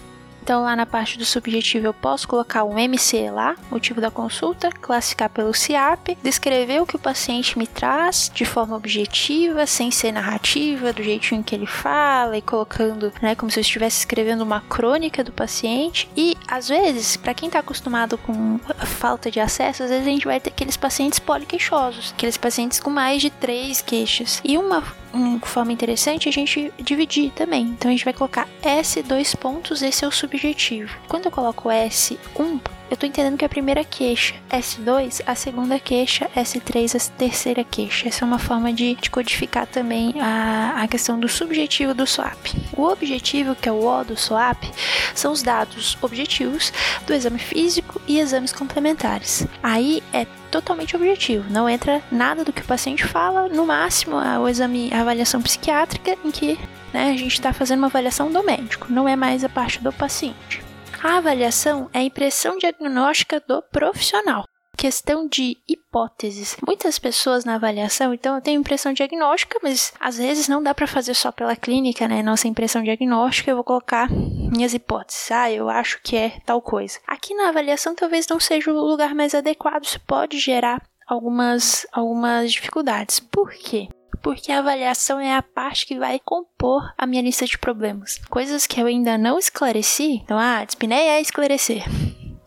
Então, 0.44 0.62
lá 0.62 0.76
na 0.76 0.84
parte 0.84 1.16
do 1.16 1.24
subjetivo, 1.24 1.86
eu 1.86 1.94
posso 1.94 2.28
colocar 2.28 2.64
um 2.64 2.78
MC 2.78 3.30
lá, 3.30 3.56
motivo 3.70 3.98
da 3.98 4.10
consulta, 4.10 4.70
classificar 4.70 5.30
pelo 5.30 5.54
CIAP, 5.54 6.18
descrever 6.22 6.82
o 6.82 6.86
que 6.86 6.96
o 6.96 6.98
paciente 6.98 7.58
me 7.58 7.66
traz 7.66 8.30
de 8.32 8.44
forma 8.44 8.76
objetiva, 8.76 9.66
sem 9.66 9.90
ser 9.90 10.12
narrativa, 10.12 10.92
do 10.92 11.02
jeitinho 11.02 11.42
que 11.42 11.54
ele 11.54 11.66
fala 11.66 12.36
e 12.36 12.42
colocando, 12.42 13.10
né, 13.22 13.34
como 13.34 13.50
se 13.50 13.58
eu 13.58 13.62
estivesse 13.62 14.00
escrevendo 14.00 14.42
uma 14.42 14.60
crônica 14.60 15.24
do 15.24 15.32
paciente. 15.32 16.10
E, 16.14 16.36
às 16.46 16.68
vezes, 16.68 17.16
para 17.16 17.32
quem 17.32 17.46
está 17.46 17.60
acostumado 17.60 18.18
com 18.18 18.58
falta 18.84 19.30
de 19.30 19.40
acesso, 19.40 19.82
às 19.82 19.88
vezes 19.88 20.06
a 20.06 20.10
gente 20.10 20.26
vai 20.26 20.38
ter 20.38 20.50
aqueles 20.50 20.76
pacientes 20.76 21.18
poliqueixosos, 21.18 22.12
aqueles 22.14 22.36
pacientes 22.36 22.78
com 22.78 22.90
mais 22.90 23.22
de 23.22 23.30
três 23.30 23.80
queixas. 23.80 24.42
E 24.44 24.58
uma 24.58 24.84
uma 25.14 25.38
forma 25.40 25.73
interessante 25.73 26.28
a 26.28 26.33
gente 26.33 26.73
dividir 26.78 27.30
também. 27.33 27.66
Então 27.66 27.88
a 27.88 27.92
gente 27.92 28.04
vai 28.04 28.12
colocar 28.12 28.49
S 28.62 29.02
dois 29.02 29.35
pontos, 29.35 29.83
esse 29.83 30.04
é 30.04 30.09
o 30.09 30.11
subjetivo. 30.11 30.97
Quando 31.09 31.26
eu 31.26 31.30
coloco 31.30 31.68
S1, 31.68 32.61
eu 32.90 32.96
tô 32.96 33.06
entendendo 33.06 33.36
que 33.36 33.44
é 33.44 33.46
a 33.46 33.48
primeira 33.48 33.84
queixa, 33.84 34.34
S2 34.50 35.22
a 35.26 35.34
segunda 35.34 35.78
queixa, 35.78 36.28
S3 36.36 36.94
a 36.94 37.18
terceira 37.18 37.64
queixa. 37.64 38.08
Essa 38.08 38.24
é 38.24 38.26
uma 38.26 38.38
forma 38.38 38.72
de, 38.72 38.94
de 38.94 39.10
codificar 39.10 39.66
também 39.66 40.14
a, 40.20 40.82
a 40.82 40.88
questão 40.88 41.18
do 41.18 41.28
subjetivo 41.28 41.94
do 41.94 42.06
SWAP. 42.06 42.54
O 42.76 42.84
objetivo, 42.84 43.54
que 43.54 43.68
é 43.68 43.72
o 43.72 43.84
O 43.84 44.04
do 44.04 44.16
SWAP, 44.16 44.70
são 45.14 45.32
os 45.32 45.42
dados 45.42 45.96
objetivos 46.02 46.72
do 47.06 47.14
exame 47.14 47.38
físico 47.38 48.00
e 48.06 48.18
exames 48.18 48.52
complementares. 48.52 49.46
Aí 49.62 50.02
é 50.12 50.26
totalmente 50.50 50.94
objetivo, 50.94 51.50
não 51.50 51.68
entra 51.68 52.00
nada 52.12 52.44
do 52.44 52.52
que 52.52 52.62
o 52.62 52.66
paciente 52.66 53.04
fala, 53.04 53.48
no 53.48 53.66
máximo 53.66 54.16
o 54.16 54.48
exame, 54.48 54.88
a 54.92 55.00
avaliação 55.00 55.42
psiquiátrica, 55.42 56.16
em 56.24 56.30
que 56.30 56.58
né, 56.92 57.10
a 57.10 57.16
gente 57.16 57.32
está 57.32 57.52
fazendo 57.52 57.78
uma 57.78 57.88
avaliação 57.88 58.30
do 58.30 58.42
médico, 58.42 58.86
não 58.88 59.08
é 59.08 59.16
mais 59.16 59.42
a 59.42 59.48
parte 59.48 59.82
do 59.82 59.92
paciente. 59.92 60.63
A 61.04 61.18
avaliação 61.18 61.90
é 61.92 61.99
a 61.99 62.02
impressão 62.02 62.56
diagnóstica 62.56 63.38
do 63.38 63.61
profissional 63.61 64.46
questão 64.75 65.28
de 65.28 65.56
hipóteses. 65.68 66.56
Muitas 66.66 66.99
pessoas 66.99 67.44
na 67.44 67.54
avaliação, 67.54 68.12
então 68.12 68.34
eu 68.34 68.40
tenho 68.40 68.61
impressão 68.61 68.92
diagnóstica, 68.92 69.58
mas 69.62 69.92
às 70.00 70.16
vezes 70.16 70.49
não 70.49 70.62
dá 70.62 70.75
para 70.75 70.87
fazer 70.87 71.14
só 71.14 71.30
pela 71.30 71.54
clínica, 71.54 72.08
né? 72.08 72.23
Nossa 72.23 72.49
impressão 72.49 72.82
diagnóstica, 72.82 73.50
eu 73.50 73.54
vou 73.54 73.64
colocar 73.64 74.11
minhas 74.11 74.75
hipóteses. 74.75 75.30
Ah, 75.30 75.50
eu 75.52 75.68
acho 75.68 76.00
que 76.02 76.16
é 76.16 76.40
tal 76.44 76.61
coisa. 76.61 76.99
Aqui 77.06 77.34
na 77.34 77.50
avaliação 77.50 77.94
talvez 77.94 78.26
não 78.26 78.40
seja 78.40 78.73
o 78.73 78.75
lugar 78.75 79.14
mais 79.14 79.34
adequado, 79.34 79.84
isso 79.84 80.00
pode 80.00 80.38
gerar 80.38 80.82
algumas 81.06 81.87
algumas 81.92 82.50
dificuldades. 82.50 83.20
Por 83.20 83.52
quê? 83.52 83.88
Porque 84.25 84.50
a 84.50 84.61
avaliação 84.61 85.21
é 85.21 85.37
a 85.37 85.43
parte 85.43 85.87
que 85.87 85.99
vai 85.99 86.19
compor 86.19 86.83
a 86.97 87.07
minha 87.07 87.21
lista 87.21 87.45
de 87.45 87.59
problemas. 87.59 88.19
Coisas 88.31 88.66
que 88.66 88.81
eu 88.81 88.87
ainda 88.87 89.19
não 89.19 89.38
esclareci, 89.38 90.14
então, 90.25 90.38
ah, 90.38 90.64
dispneia 90.64 91.19
é 91.19 91.21
esclarecer 91.21 91.85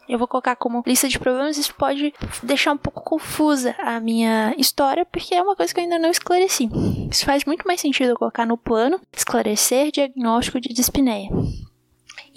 eu 0.07 0.17
vou 0.17 0.27
colocar 0.27 0.55
como 0.55 0.81
lista 0.87 1.07
de 1.09 1.19
problemas, 1.19 1.57
isso 1.57 1.75
pode 1.75 2.13
deixar 2.41 2.71
um 2.71 2.77
pouco 2.77 3.01
confusa 3.01 3.75
a 3.77 3.99
minha 3.99 4.55
história, 4.57 5.05
porque 5.05 5.35
é 5.35 5.41
uma 5.41 5.55
coisa 5.55 5.73
que 5.73 5.79
eu 5.79 5.83
ainda 5.83 5.99
não 5.99 6.09
esclareci. 6.09 6.69
Isso 7.11 7.25
faz 7.25 7.43
muito 7.43 7.67
mais 7.67 7.81
sentido 7.81 8.11
eu 8.11 8.17
colocar 8.17 8.45
no 8.45 8.57
plano 8.57 9.01
esclarecer 9.13 9.91
diagnóstico 9.91 10.61
de 10.61 10.69
dispneia. 10.69 11.29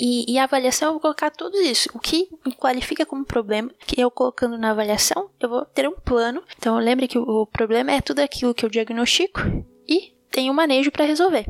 E, 0.02 0.24
e, 0.26 0.38
a 0.38 0.44
avaliação 0.44 0.88
eu 0.88 0.92
vou 0.94 1.00
colocar 1.00 1.30
tudo 1.30 1.60
isso. 1.60 1.90
O 1.92 1.98
que 1.98 2.26
me 2.46 2.54
qualifica 2.54 3.04
como 3.04 3.22
problema, 3.22 3.70
que 3.80 4.00
eu 4.00 4.10
colocando 4.10 4.56
na 4.56 4.70
avaliação, 4.70 5.28
eu 5.38 5.46
vou 5.46 5.66
ter 5.66 5.86
um 5.86 5.92
plano. 5.92 6.42
Então 6.56 6.78
lembre 6.78 7.06
que 7.06 7.18
o, 7.18 7.44
problema 7.44 7.92
é 7.92 8.00
tudo 8.00 8.20
aquilo 8.20 8.54
que 8.54 8.64
eu 8.64 8.70
diagnostico 8.70 9.40
e 9.86 10.14
tem 10.30 10.50
um 10.50 10.54
manejo 10.54 10.90
para 10.90 11.04
resolver. 11.04 11.44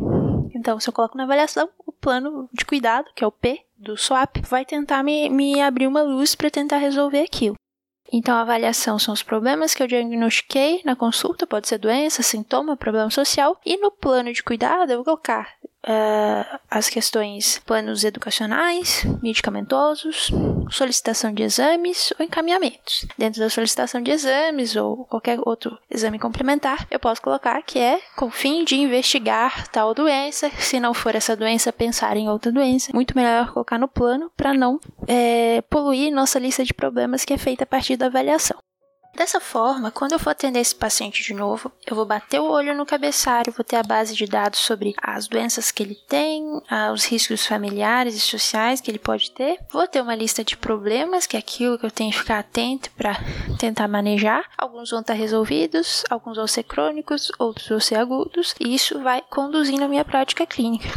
Então, 0.53 0.81
se 0.81 0.89
eu 0.89 0.93
coloco 0.93 1.17
na 1.17 1.23
avaliação, 1.23 1.71
o 1.87 1.93
plano 1.93 2.49
de 2.53 2.65
cuidado, 2.65 3.09
que 3.15 3.23
é 3.23 3.27
o 3.27 3.31
P, 3.31 3.61
do 3.79 3.97
SWAP 3.97 4.41
vai 4.43 4.65
tentar 4.65 5.05
me, 5.05 5.31
me 5.31 5.61
abrir 5.63 5.87
uma 5.87 6.03
luz 6.03 6.35
para 6.35 6.51
tentar 6.51 6.79
resolver 6.79 7.21
aquilo. 7.21 7.55
Então, 8.13 8.35
a 8.35 8.41
avaliação 8.41 8.99
são 8.99 9.15
os 9.15 9.23
problemas 9.23 9.75
que 9.75 9.83
eu 9.83 9.87
diagnostiquei 9.87 10.83
na 10.85 10.97
consulta, 10.97 11.47
pode 11.47 11.69
ser 11.69 11.79
doença, 11.79 12.23
sintoma, 12.23 12.77
problema 12.77 13.09
social, 13.11 13.59
e 13.65 13.77
no 13.77 13.93
plano 13.93 14.33
de 14.33 14.43
cuidado 14.43 14.91
eu 14.91 14.97
vou 14.97 15.05
colocar 15.05 15.49
uh, 15.87 16.59
as 16.71 16.89
questões 16.89 17.61
planos 17.65 18.05
educacionais, 18.05 19.05
medicamentosos, 19.23 20.31
solicitação 20.71 21.33
de 21.33 21.43
exames 21.43 22.13
ou 22.19 22.25
encaminhamentos. 22.25 23.07
Dentro 23.17 23.41
da 23.41 23.51
solicitação 23.51 24.03
de 24.03 24.11
exames 24.11 24.77
ou 24.77 25.05
qualquer 25.05 25.39
outro 25.45 25.79
exame 25.91 26.19
complementar, 26.19 26.87
eu 26.91 26.99
posso 26.99 27.23
colocar 27.23 27.63
que 27.63 27.79
é 27.79 28.01
com 28.17 28.31
fim 28.31 28.65
de 28.65 28.77
investigar 28.77 29.69
tal 29.69 29.95
doença. 29.95 30.51
Se 30.59 30.81
não 30.81 30.95
for 30.95 31.15
essa 31.15 31.37
doença, 31.37 31.73
pensar 31.73 32.17
em 32.17 32.29
outra 32.29 32.53
doença. 32.53 32.91
Muito 32.95 33.17
melhor 33.17 33.53
colocar 33.53 33.79
no 33.79 33.89
plano 33.89 34.31
para 34.37 34.55
não 34.55 34.79
é, 35.07 35.63
poluir 35.63 36.13
nossa 36.13 36.39
lista 36.39 36.65
de 36.65 36.75
problemas 36.75 37.25
que 37.25 37.33
é 37.33 37.39
feita 37.39 37.65
a 37.65 37.67
partir 37.67 37.97
da 37.97 38.07
avaliação. 38.07 38.59
Dessa 39.21 39.39
forma, 39.39 39.91
quando 39.91 40.13
eu 40.13 40.19
for 40.19 40.31
atender 40.31 40.61
esse 40.61 40.75
paciente 40.75 41.23
de 41.23 41.35
novo, 41.35 41.71
eu 41.87 41.95
vou 41.95 42.07
bater 42.07 42.41
o 42.41 42.51
olho 42.51 42.75
no 42.75 42.87
cabeçalho, 42.87 43.53
vou 43.53 43.63
ter 43.63 43.77
a 43.77 43.83
base 43.83 44.17
de 44.17 44.25
dados 44.25 44.61
sobre 44.61 44.95
as 44.97 45.29
doenças 45.29 45.71
que 45.71 45.83
ele 45.83 45.95
tem, 45.95 46.43
os 46.91 47.05
riscos 47.05 47.47
familiares 47.47 48.15
e 48.15 48.19
sociais 48.19 48.81
que 48.81 48.91
ele 48.91 48.99
pode 48.99 49.31
ter, 49.33 49.59
vou 49.71 49.87
ter 49.87 50.01
uma 50.01 50.15
lista 50.15 50.43
de 50.43 50.57
problemas, 50.57 51.27
que 51.27 51.37
é 51.37 51.39
aquilo 51.39 51.79
que 51.79 51.85
eu 51.85 51.91
tenho 51.91 52.11
que 52.11 52.19
ficar 52.19 52.39
atento 52.39 52.91
para 52.93 53.15
tentar 53.59 53.87
manejar. 53.89 54.49
Alguns 54.57 54.89
vão 54.89 55.01
estar 55.01 55.13
resolvidos, 55.13 56.03
alguns 56.09 56.39
vão 56.39 56.47
ser 56.47 56.63
crônicos, 56.63 57.31
outros 57.39 57.69
vão 57.69 57.79
ser 57.79 57.97
agudos, 57.97 58.55
e 58.59 58.75
isso 58.75 59.03
vai 59.03 59.23
conduzindo 59.29 59.85
a 59.85 59.89
minha 59.89 60.05
prática 60.05 60.47
clínica. 60.47 60.89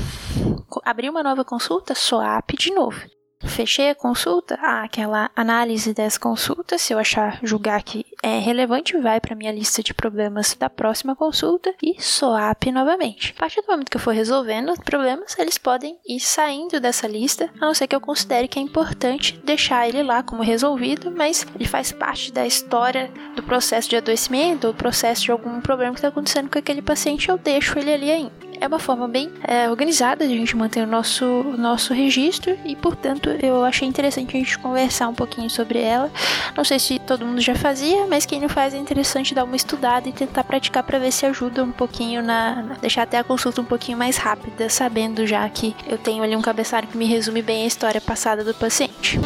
Abrir 0.85 1.09
uma 1.09 1.23
nova 1.23 1.43
consulta, 1.43 1.93
SOAP 1.93 2.53
de 2.57 2.71
novo. 2.71 3.01
Fechei 3.45 3.89
a 3.89 3.95
consulta, 3.95 4.57
ah, 4.61 4.83
aquela 4.83 5.29
análise 5.35 5.93
dessa 5.93 6.19
consulta, 6.19 6.77
se 6.77 6.93
eu 6.93 6.97
achar, 6.97 7.39
julgar 7.43 7.83
que 7.83 8.05
é 8.23 8.39
relevante, 8.39 8.97
vai 8.97 9.19
para 9.19 9.35
minha 9.35 9.51
lista 9.51 9.83
de 9.83 9.93
problemas 9.93 10.55
da 10.57 10.69
próxima 10.69 11.13
consulta 11.13 11.75
e 11.83 12.01
SOAP 12.01 12.71
novamente. 12.71 13.35
A 13.37 13.41
partir 13.41 13.61
do 13.61 13.67
momento 13.67 13.91
que 13.91 13.97
eu 13.97 14.01
for 14.01 14.13
resolvendo 14.13 14.71
os 14.71 14.79
problemas, 14.79 15.37
eles 15.37 15.57
podem 15.57 15.97
ir 16.07 16.21
saindo 16.21 16.79
dessa 16.79 17.05
lista, 17.05 17.49
a 17.59 17.65
não 17.65 17.73
ser 17.73 17.85
que 17.85 17.95
eu 17.95 17.99
considere 17.99 18.47
que 18.47 18.57
é 18.57 18.61
importante 18.61 19.37
deixar 19.43 19.89
ele 19.89 20.01
lá 20.01 20.23
como 20.23 20.41
resolvido, 20.41 21.11
mas 21.11 21.45
ele 21.53 21.67
faz 21.67 21.91
parte 21.91 22.31
da 22.31 22.47
história 22.47 23.11
do 23.35 23.43
processo 23.43 23.89
de 23.89 23.97
adoecimento 23.97 24.67
ou 24.67 24.73
processo 24.73 25.23
de 25.23 25.31
algum 25.31 25.59
problema 25.59 25.91
que 25.91 25.99
está 25.99 26.07
acontecendo 26.07 26.49
com 26.49 26.57
aquele 26.57 26.81
paciente, 26.81 27.27
eu 27.27 27.37
deixo 27.37 27.77
ele 27.77 27.93
ali 27.93 28.09
ainda 28.09 28.52
é 28.63 28.67
uma 28.67 28.79
forma 28.79 29.09
bem 29.09 29.29
é, 29.45 29.69
organizada 29.69 30.25
de 30.25 30.33
a 30.33 30.37
gente 30.37 30.55
manter 30.55 30.83
o 30.83 30.87
nosso, 30.87 31.25
nosso 31.57 31.93
registro 31.93 32.57
e, 32.63 32.77
portanto, 32.77 33.29
eu 33.41 33.61
achei 33.65 33.85
interessante 33.85 34.37
a 34.37 34.39
gente 34.39 34.57
conversar 34.57 35.09
um 35.09 35.13
pouquinho 35.13 35.49
sobre 35.49 35.81
ela. 35.81 36.09
Não 36.55 36.63
sei 36.63 36.79
se 36.79 36.97
todo 36.97 37.25
mundo 37.25 37.41
já 37.41 37.55
fazia, 37.55 38.07
mas 38.07 38.25
quem 38.25 38.39
não 38.39 38.47
faz 38.47 38.73
é 38.73 38.77
interessante 38.77 39.35
dar 39.35 39.43
uma 39.43 39.57
estudada 39.57 40.07
e 40.07 40.13
tentar 40.13 40.45
praticar 40.45 40.81
para 40.81 40.97
ver 40.97 41.11
se 41.11 41.25
ajuda 41.25 41.61
um 41.61 41.73
pouquinho 41.73 42.23
na, 42.23 42.63
na, 42.63 42.73
deixar 42.75 43.01
até 43.01 43.17
a 43.17 43.23
consulta 43.23 43.59
um 43.59 43.65
pouquinho 43.65 43.97
mais 43.97 44.15
rápida, 44.15 44.69
sabendo 44.69 45.27
já 45.27 45.47
que 45.49 45.75
eu 45.85 45.97
tenho 45.97 46.23
ali 46.23 46.33
um 46.33 46.41
cabeçalho 46.41 46.87
que 46.87 46.97
me 46.97 47.05
resume 47.05 47.41
bem 47.41 47.63
a 47.63 47.67
história 47.67 47.99
passada 47.99 48.45
do 48.45 48.53
paciente. 48.53 49.19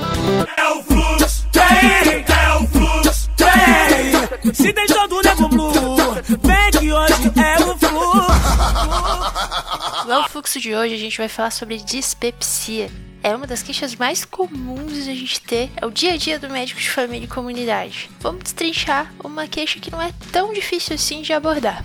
É 0.58 0.70
o 0.70 0.82
fluxo, 0.82 1.48
é 1.53 2.58
o 2.58 2.67
fluxo, 2.67 3.17
se 4.53 4.74
tem 4.74 4.88
todo 4.88 5.22
nego 5.22 5.50
blue, 5.50 5.74
vem 6.41 6.72
que 6.72 6.91
hoje 6.91 7.32
é 7.36 7.63
o 7.63 7.77
fluxo. 7.77 8.27
No 10.08 10.29
fluxo 10.29 10.60
de 10.60 10.74
hoje 10.74 10.96
a 10.96 10.98
gente 10.98 11.17
vai 11.17 11.27
falar 11.27 11.51
sobre 11.51 11.77
dispepsia. 11.77 12.89
É 13.24 13.36
uma 13.36 13.48
das 13.48 13.62
queixas 13.62 13.96
mais 13.96 14.24
comuns 14.24 14.94
a 14.94 15.13
gente 15.13 15.41
ter, 15.41 15.70
é 15.75 15.86
o 15.86 15.91
dia 15.91 16.13
a 16.13 16.17
dia 16.17 16.39
do 16.39 16.50
médico 16.50 16.79
de 16.79 16.89
família 16.89 17.25
e 17.25 17.27
comunidade. 17.27 18.10
Vamos 18.20 18.44
destrinchar 18.44 19.12
uma 19.24 19.48
queixa 19.48 19.79
que 19.79 19.91
não 19.91 20.01
é 20.01 20.12
tão 20.32 20.53
difícil 20.53 20.96
assim 20.96 21.22
de 21.22 21.34
abordar. 21.34 21.84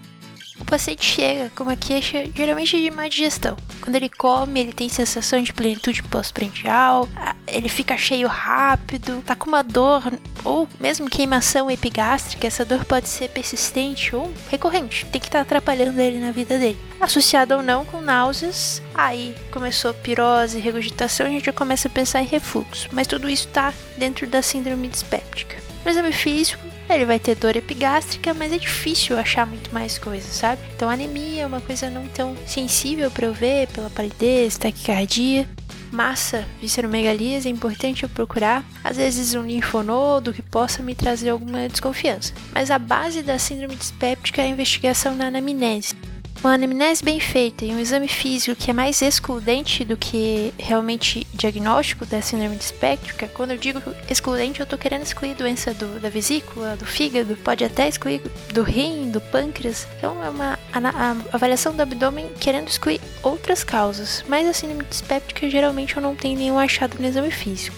Paciente 0.72 1.04
chega 1.04 1.52
com 1.54 1.64
uma 1.64 1.76
queixa 1.76 2.24
geralmente 2.34 2.80
de 2.80 2.90
má 2.90 3.06
digestão. 3.06 3.58
Quando 3.82 3.94
ele 3.94 4.08
come, 4.08 4.58
ele 4.58 4.72
tem 4.72 4.88
sensação 4.88 5.42
de 5.42 5.52
plenitude 5.52 6.02
pós-prandial, 6.04 7.06
ele 7.46 7.68
fica 7.68 7.94
cheio 7.98 8.26
rápido, 8.26 9.22
tá 9.26 9.36
com 9.36 9.48
uma 9.48 9.62
dor 9.62 10.02
ou 10.42 10.66
mesmo 10.80 11.10
queimação 11.10 11.70
epigástrica. 11.70 12.46
Essa 12.46 12.64
dor 12.64 12.86
pode 12.86 13.06
ser 13.10 13.28
persistente 13.28 14.16
ou 14.16 14.32
recorrente, 14.48 15.04
tem 15.12 15.20
que 15.20 15.26
estar 15.26 15.40
tá 15.40 15.42
atrapalhando 15.42 16.00
ele 16.00 16.18
na 16.18 16.32
vida 16.32 16.58
dele. 16.58 16.78
Associado 16.98 17.56
ou 17.56 17.62
não 17.62 17.84
com 17.84 18.00
náuseas, 18.00 18.80
aí 18.94 19.36
começou 19.50 19.92
pirose, 19.92 20.58
regurgitação, 20.58 21.26
a 21.26 21.28
gente 21.28 21.44
já 21.44 21.52
começa 21.52 21.86
a 21.86 21.90
pensar 21.90 22.22
em 22.22 22.26
refluxo. 22.26 22.88
Mas 22.92 23.06
tudo 23.06 23.28
isso 23.28 23.46
tá 23.48 23.74
dentro 23.98 24.26
da 24.26 24.40
síndrome 24.40 24.88
dispéptica. 24.88 25.58
No 25.84 25.90
exame 25.90 26.12
físico, 26.12 26.71
ele 26.94 27.04
vai 27.04 27.18
ter 27.18 27.34
dor 27.34 27.56
epigástrica, 27.56 28.34
mas 28.34 28.52
é 28.52 28.58
difícil 28.58 29.18
achar 29.18 29.46
muito 29.46 29.72
mais 29.72 29.98
coisas, 29.98 30.34
sabe? 30.34 30.60
Então, 30.74 30.88
anemia 30.88 31.42
é 31.42 31.46
uma 31.46 31.60
coisa 31.60 31.90
não 31.90 32.06
tão 32.06 32.36
sensível 32.46 33.10
para 33.10 33.26
eu 33.26 33.32
ver, 33.32 33.68
pela 33.68 33.90
palidez, 33.90 34.56
taquicardia. 34.56 35.48
Massa, 35.90 36.46
visceromegalias, 36.60 37.44
é 37.44 37.50
importante 37.50 38.02
eu 38.02 38.08
procurar, 38.08 38.64
às 38.82 38.96
vezes 38.96 39.34
um 39.34 39.42
linfonodo 39.42 40.32
que 40.32 40.40
possa 40.40 40.82
me 40.82 40.94
trazer 40.94 41.28
alguma 41.28 41.68
desconfiança. 41.68 42.32
Mas 42.54 42.70
a 42.70 42.78
base 42.78 43.22
da 43.22 43.38
síndrome 43.38 43.76
dispéptica 43.76 44.40
é 44.40 44.46
a 44.46 44.48
investigação 44.48 45.14
na 45.14 45.26
anamnese. 45.26 45.94
Uma 46.42 46.54
anamnese 46.54 47.04
bem 47.04 47.20
feita 47.20 47.64
e 47.64 47.72
um 47.72 47.78
exame 47.78 48.08
físico 48.08 48.60
que 48.60 48.68
é 48.68 48.74
mais 48.74 49.00
excludente 49.00 49.84
do 49.84 49.96
que 49.96 50.52
realmente 50.58 51.24
diagnóstico 51.32 52.04
da 52.04 52.20
síndrome 52.20 52.56
dispéptica, 52.56 53.28
quando 53.28 53.52
eu 53.52 53.56
digo 53.56 53.80
excludente, 54.10 54.58
eu 54.58 54.64
estou 54.64 54.76
querendo 54.76 55.04
excluir 55.04 55.36
doença 55.36 55.72
do, 55.72 56.00
da 56.00 56.08
vesícula, 56.08 56.76
do 56.76 56.84
fígado, 56.84 57.36
pode 57.36 57.64
até 57.64 57.86
excluir 57.86 58.20
do 58.52 58.64
rim, 58.64 59.08
do 59.12 59.20
pâncreas. 59.20 59.86
Então 59.96 60.20
é 60.20 60.28
uma 60.28 60.58
a, 60.72 60.78
a 61.12 61.16
avaliação 61.32 61.76
do 61.76 61.80
abdômen 61.80 62.28
querendo 62.40 62.66
excluir 62.66 63.00
outras 63.22 63.62
causas, 63.62 64.24
mas 64.26 64.44
a 64.48 64.52
síndrome 64.52 64.82
dispéptica 64.90 65.48
geralmente 65.48 65.96
eu 65.96 66.02
não 66.02 66.16
tenho 66.16 66.36
nenhum 66.36 66.58
achado 66.58 66.98
no 66.98 67.06
exame 67.06 67.30
físico. 67.30 67.76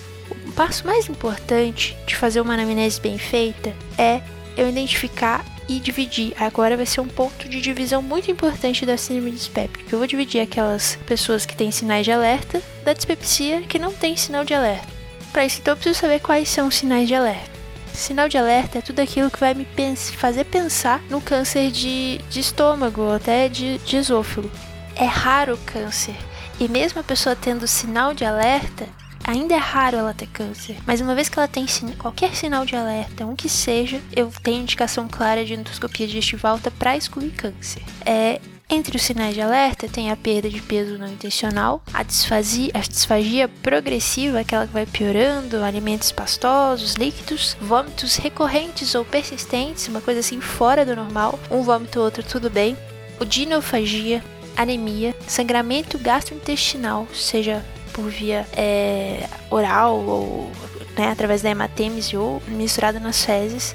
O 0.49 0.53
passo 0.53 0.87
mais 0.87 1.07
importante 1.07 1.95
de 2.07 2.17
fazer 2.17 2.41
uma 2.41 2.55
anamnese 2.55 2.99
bem 2.99 3.19
feita 3.19 3.75
é 3.99 4.23
eu 4.57 4.71
identificar 4.71 5.45
e 5.69 5.81
dividir. 5.81 6.35
Agora 6.39 6.77
vai 6.77 6.87
ser 6.87 7.01
um 7.01 7.09
ponto 7.09 7.49
de 7.49 7.61
divisão 7.61 8.03
muito 8.03 8.31
importante 8.31 8.85
da 8.85 8.97
síndrome 8.97 9.31
dispéptica. 9.31 9.85
Eu 9.91 9.99
vou 9.99 10.07
dividir 10.07 10.41
aquelas 10.41 10.97
pessoas 11.07 11.47
que 11.47 11.57
têm 11.57 11.71
sinais 11.71 12.05
de 12.05 12.13
alerta 12.13 12.63
da 12.85 12.93
dispepsia 12.93 13.63
que 13.63 13.79
não 13.79 13.93
tem 13.93 14.17
sinal 14.17 14.45
de 14.45 14.55
alerta. 14.55 14.89
Para 15.33 15.45
isso, 15.45 15.59
então, 15.61 15.73
eu 15.73 15.77
preciso 15.77 15.99
saber 15.99 16.21
quais 16.21 16.49
são 16.49 16.69
os 16.69 16.77
sinais 16.77 17.09
de 17.09 17.15
alerta. 17.15 17.51
Sinal 17.93 18.29
de 18.29 18.37
alerta 18.37 18.79
é 18.79 18.83
tudo 18.83 19.01
aquilo 19.01 19.31
que 19.31 19.39
vai 19.39 19.55
me 19.55 19.65
pens 19.65 20.11
fazer 20.11 20.45
pensar 20.45 21.01
no 21.09 21.21
câncer 21.21 21.71
de, 21.71 22.19
de 22.29 22.41
estômago 22.41 23.03
ou 23.03 23.15
até 23.15 23.49
de, 23.49 23.79
de 23.79 23.97
esôfago. 23.97 24.51
É 24.97 25.05
raro 25.05 25.55
o 25.55 25.59
câncer. 25.59 26.15
E 26.59 26.69
mesmo 26.69 27.01
a 27.01 27.05
pessoa 27.05 27.37
tendo 27.37 27.67
sinal 27.67 28.15
de 28.15 28.25
alerta, 28.25 28.87
Ainda 29.25 29.55
é 29.55 29.59
raro 29.59 29.97
ela 29.97 30.13
ter 30.13 30.27
câncer, 30.27 30.77
mas 30.87 31.01
uma 31.01 31.15
vez 31.15 31.31
que 31.31 31.39
ela 31.39 31.49
tem 31.49 31.67
qualquer 31.99 32.35
sinal 32.35 32.67
de 32.67 32.77
alerta, 32.77 33.25
um 33.25 33.35
que 33.35 33.49
seja, 33.49 34.01
eu 34.15 34.31
tenho 34.43 34.61
indicação 34.61 35.09
clara 35.09 35.45
de 35.45 35.55
endoscopia 35.55 36.07
digestiva 36.07 36.51
alta 36.51 36.71
para 36.71 36.95
excluir 36.95 37.31
câncer. 37.31 37.83
É, 38.05 38.39
entre 38.69 38.97
os 38.97 39.03
sinais 39.03 39.35
de 39.35 39.41
alerta 39.41 39.89
tem 39.89 40.11
a 40.11 40.17
perda 40.17 40.51
de 40.51 40.61
peso 40.61 40.99
não 40.99 41.07
intencional, 41.07 41.83
a 41.93 42.03
disfagia, 42.03 42.71
a 42.75 42.81
disfagia 42.81 43.49
progressiva, 43.49 44.41
aquela 44.41 44.67
que 44.67 44.73
vai 44.73 44.85
piorando, 44.85 45.63
alimentos 45.63 46.13
pastosos, 46.13 46.95
líquidos, 46.95 47.57
vômitos 47.61 48.17
recorrentes 48.17 48.95
ou 48.95 49.05
persistentes, 49.05 49.89
uma 49.89 50.01
coisa 50.01 50.21
assim 50.21 50.41
fora 50.41 50.85
do 50.85 50.97
normal, 50.97 51.39
um 51.51 51.63
vômito 51.63 51.99
ou 51.99 52.05
outro 52.05 52.23
tudo 52.23 52.51
bem, 52.51 52.77
o 53.19 53.25
dinofagia, 53.25 54.23
anemia, 54.57 55.15
sangramento 55.27 55.99
gastrointestinal, 55.99 57.07
seja 57.15 57.65
por 57.95 58.11
via 58.11 58.47
é, 58.53 59.27
oral 59.51 59.97
ou 59.97 60.51
né, 60.97 61.11
através 61.11 61.41
da 61.41 61.51
hematêmese 61.51 62.17
ou 62.17 62.43
misturada 62.49 63.01
nas 63.01 63.25
fezes. 63.25 63.73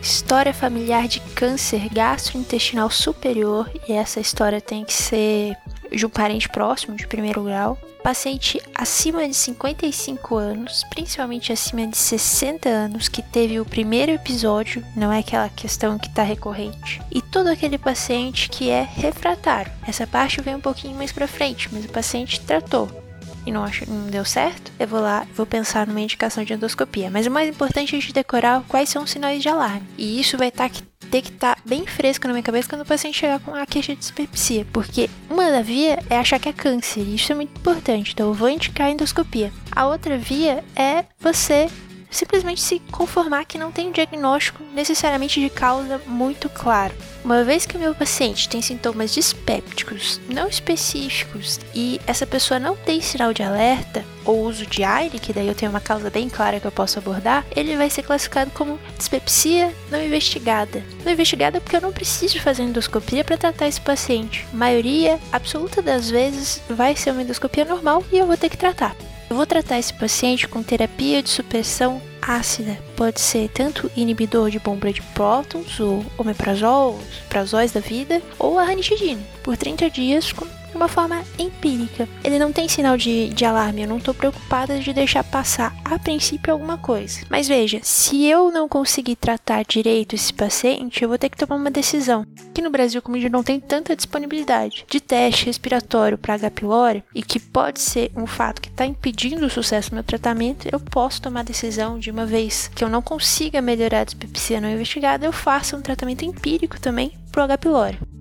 História 0.00 0.54
familiar 0.54 1.08
de 1.08 1.20
câncer 1.20 1.88
gastrointestinal 1.92 2.88
superior, 2.90 3.68
e 3.88 3.92
essa 3.92 4.20
história 4.20 4.60
tem 4.60 4.84
que 4.84 4.92
ser 4.92 5.56
de 5.90 6.06
um 6.06 6.08
parente 6.08 6.48
próximo, 6.48 6.96
de 6.96 7.06
primeiro 7.06 7.42
grau. 7.42 7.76
Paciente 8.04 8.62
acima 8.72 9.26
de 9.26 9.34
55 9.34 10.36
anos, 10.36 10.84
principalmente 10.90 11.52
acima 11.52 11.84
de 11.88 11.96
60 11.96 12.68
anos, 12.68 13.08
que 13.08 13.20
teve 13.20 13.58
o 13.58 13.64
primeiro 13.64 14.12
episódio, 14.12 14.84
não 14.94 15.12
é 15.12 15.18
aquela 15.18 15.48
questão 15.48 15.98
que 15.98 16.06
está 16.06 16.22
recorrente. 16.22 17.02
E 17.10 17.20
todo 17.20 17.48
aquele 17.48 17.78
paciente 17.78 18.48
que 18.48 18.70
é 18.70 18.82
refratário. 18.82 19.72
Essa 19.88 20.06
parte 20.06 20.40
vem 20.40 20.54
um 20.54 20.60
pouquinho 20.60 20.96
mais 20.96 21.10
para 21.10 21.26
frente, 21.26 21.68
mas 21.72 21.84
o 21.84 21.88
paciente 21.88 22.40
tratou 22.40 23.05
e 23.46 23.52
não, 23.52 23.62
acho, 23.62 23.88
não 23.88 24.10
deu 24.10 24.24
certo, 24.24 24.72
eu 24.78 24.88
vou 24.88 25.00
lá 25.00 25.26
vou 25.34 25.46
pensar 25.46 25.86
numa 25.86 26.00
indicação 26.00 26.44
de 26.44 26.52
endoscopia. 26.52 27.10
Mas 27.10 27.26
o 27.26 27.30
mais 27.30 27.48
importante 27.48 27.94
é 27.94 27.98
a 27.98 28.00
gente 28.00 28.12
decorar 28.12 28.62
quais 28.68 28.88
são 28.88 29.04
os 29.04 29.10
sinais 29.10 29.40
de 29.40 29.48
alarme. 29.48 29.86
E 29.96 30.20
isso 30.20 30.36
vai 30.36 30.50
tá, 30.50 30.68
ter 30.68 31.22
que 31.22 31.30
estar 31.30 31.54
tá 31.54 31.62
bem 31.64 31.86
fresco 31.86 32.26
na 32.26 32.32
minha 32.32 32.42
cabeça 32.42 32.68
quando 32.68 32.82
o 32.82 32.86
paciente 32.86 33.18
chegar 33.18 33.38
com 33.40 33.54
a 33.54 33.64
queixa 33.64 33.94
de 33.94 34.00
dispepsia. 34.00 34.66
Porque 34.72 35.08
uma 35.30 35.50
da 35.50 35.62
via 35.62 36.02
é 36.10 36.18
achar 36.18 36.40
que 36.40 36.48
é 36.48 36.52
câncer, 36.52 37.00
e 37.00 37.14
isso 37.14 37.30
é 37.30 37.34
muito 37.34 37.56
importante. 37.56 38.12
Então 38.12 38.26
eu 38.26 38.34
vou 38.34 38.48
indicar 38.48 38.88
a 38.88 38.90
endoscopia. 38.90 39.52
A 39.70 39.86
outra 39.86 40.18
via 40.18 40.64
é 40.74 41.04
você 41.20 41.68
simplesmente 42.10 42.60
se 42.60 42.80
conformar 42.90 43.44
que 43.44 43.58
não 43.58 43.70
tem 43.70 43.88
um 43.88 43.92
diagnóstico 43.92 44.62
necessariamente 44.74 45.40
de 45.40 45.50
causa 45.50 46.00
muito 46.06 46.48
claro. 46.48 46.94
Uma 47.26 47.42
vez 47.42 47.66
que 47.66 47.76
o 47.76 47.80
meu 47.80 47.92
paciente 47.92 48.48
tem 48.48 48.62
sintomas 48.62 49.12
dispépticos 49.12 50.20
não 50.28 50.46
específicos 50.46 51.58
e 51.74 52.00
essa 52.06 52.24
pessoa 52.24 52.60
não 52.60 52.76
tem 52.76 53.00
sinal 53.00 53.32
de 53.32 53.42
alerta 53.42 54.04
ou 54.24 54.44
uso 54.44 54.64
de 54.64 54.84
aire, 54.84 55.18
que 55.18 55.32
daí 55.32 55.48
eu 55.48 55.54
tenho 55.54 55.72
uma 55.72 55.80
causa 55.80 56.08
bem 56.08 56.28
clara 56.28 56.60
que 56.60 56.66
eu 56.68 56.70
posso 56.70 57.00
abordar, 57.00 57.44
ele 57.56 57.76
vai 57.76 57.90
ser 57.90 58.04
classificado 58.04 58.52
como 58.52 58.78
dispepsia 58.96 59.74
não 59.90 60.00
investigada. 60.00 60.84
Não 61.04 61.10
investigada 61.10 61.60
porque 61.60 61.74
eu 61.74 61.80
não 61.80 61.92
preciso 61.92 62.40
fazer 62.40 62.62
endoscopia 62.62 63.24
para 63.24 63.36
tratar 63.36 63.66
esse 63.66 63.80
paciente. 63.80 64.46
A 64.52 64.56
maioria 64.56 65.18
absoluta 65.32 65.82
das 65.82 66.08
vezes 66.08 66.62
vai 66.70 66.94
ser 66.94 67.10
uma 67.10 67.22
endoscopia 67.22 67.64
normal 67.64 68.04
e 68.12 68.18
eu 68.18 68.26
vou 68.28 68.36
ter 68.36 68.50
que 68.50 68.56
tratar. 68.56 68.94
Eu 69.28 69.36
vou 69.36 69.46
tratar 69.46 69.78
esse 69.78 69.92
paciente 69.92 70.46
com 70.46 70.62
terapia 70.62 71.22
de 71.22 71.28
supressão 71.28 72.00
ácida. 72.22 72.78
Pode 72.96 73.20
ser 73.20 73.48
tanto 73.48 73.90
inibidor 73.96 74.50
de 74.50 74.58
bomba 74.58 74.92
de 74.92 75.02
prótons, 75.02 75.80
ou 75.80 76.04
omeprazol, 76.16 76.94
os 76.94 77.18
prazóis 77.28 77.72
da 77.72 77.80
vida, 77.80 78.22
ou 78.38 78.58
a 78.58 78.64
ranitidina, 78.64 79.20
por 79.42 79.56
30 79.56 79.90
dias 79.90 80.32
com 80.32 80.46
uma 80.76 80.88
forma 80.88 81.22
empírica. 81.38 82.08
Ele 82.22 82.38
não 82.38 82.52
tem 82.52 82.68
sinal 82.68 82.96
de, 82.96 83.28
de 83.28 83.44
alarme, 83.44 83.82
eu 83.82 83.88
não 83.88 83.98
estou 83.98 84.14
preocupada 84.14 84.78
de 84.78 84.92
deixar 84.92 85.24
passar 85.24 85.74
a 85.84 85.98
princípio 85.98 86.52
alguma 86.52 86.78
coisa. 86.78 87.20
Mas 87.28 87.48
veja, 87.48 87.80
se 87.82 88.26
eu 88.26 88.50
não 88.50 88.68
conseguir 88.68 89.16
tratar 89.16 89.64
direito 89.64 90.14
esse 90.14 90.32
paciente, 90.32 91.02
eu 91.02 91.08
vou 91.08 91.18
ter 91.18 91.28
que 91.28 91.36
tomar 91.36 91.56
uma 91.56 91.70
decisão. 91.70 92.26
Aqui 92.48 92.62
no 92.62 92.70
Brasil, 92.70 93.02
como 93.02 93.16
a 93.16 93.20
gente 93.20 93.32
não 93.32 93.42
tem 93.42 93.58
tanta 93.58 93.96
disponibilidade 93.96 94.84
de 94.88 95.00
teste 95.00 95.46
respiratório 95.46 96.18
para 96.18 96.34
H. 96.34 96.50
pylori, 96.50 97.04
e 97.14 97.22
que 97.22 97.40
pode 97.40 97.80
ser 97.80 98.10
um 98.16 98.26
fato 98.26 98.60
que 98.60 98.68
está 98.68 98.86
impedindo 98.86 99.46
o 99.46 99.50
sucesso 99.50 99.90
do 99.90 99.94
meu 99.94 100.04
tratamento, 100.04 100.68
eu 100.70 100.80
posso 100.80 101.20
tomar 101.20 101.40
a 101.40 101.44
decisão 101.44 101.98
de 101.98 102.10
uma 102.10 102.26
vez 102.26 102.68
que 102.74 102.84
eu 102.84 102.88
não 102.88 103.02
consiga 103.02 103.60
melhorar 103.60 104.00
a 104.00 104.04
dispepsia 104.04 104.60
não 104.60 104.70
investigada, 104.70 105.26
eu 105.26 105.32
faço 105.32 105.76
um 105.76 105.82
tratamento 105.82 106.24
empírico 106.24 106.80
também 106.80 107.12
para 107.30 107.42
o 107.42 107.44
H. 107.44 107.58
pylori. 107.58 108.15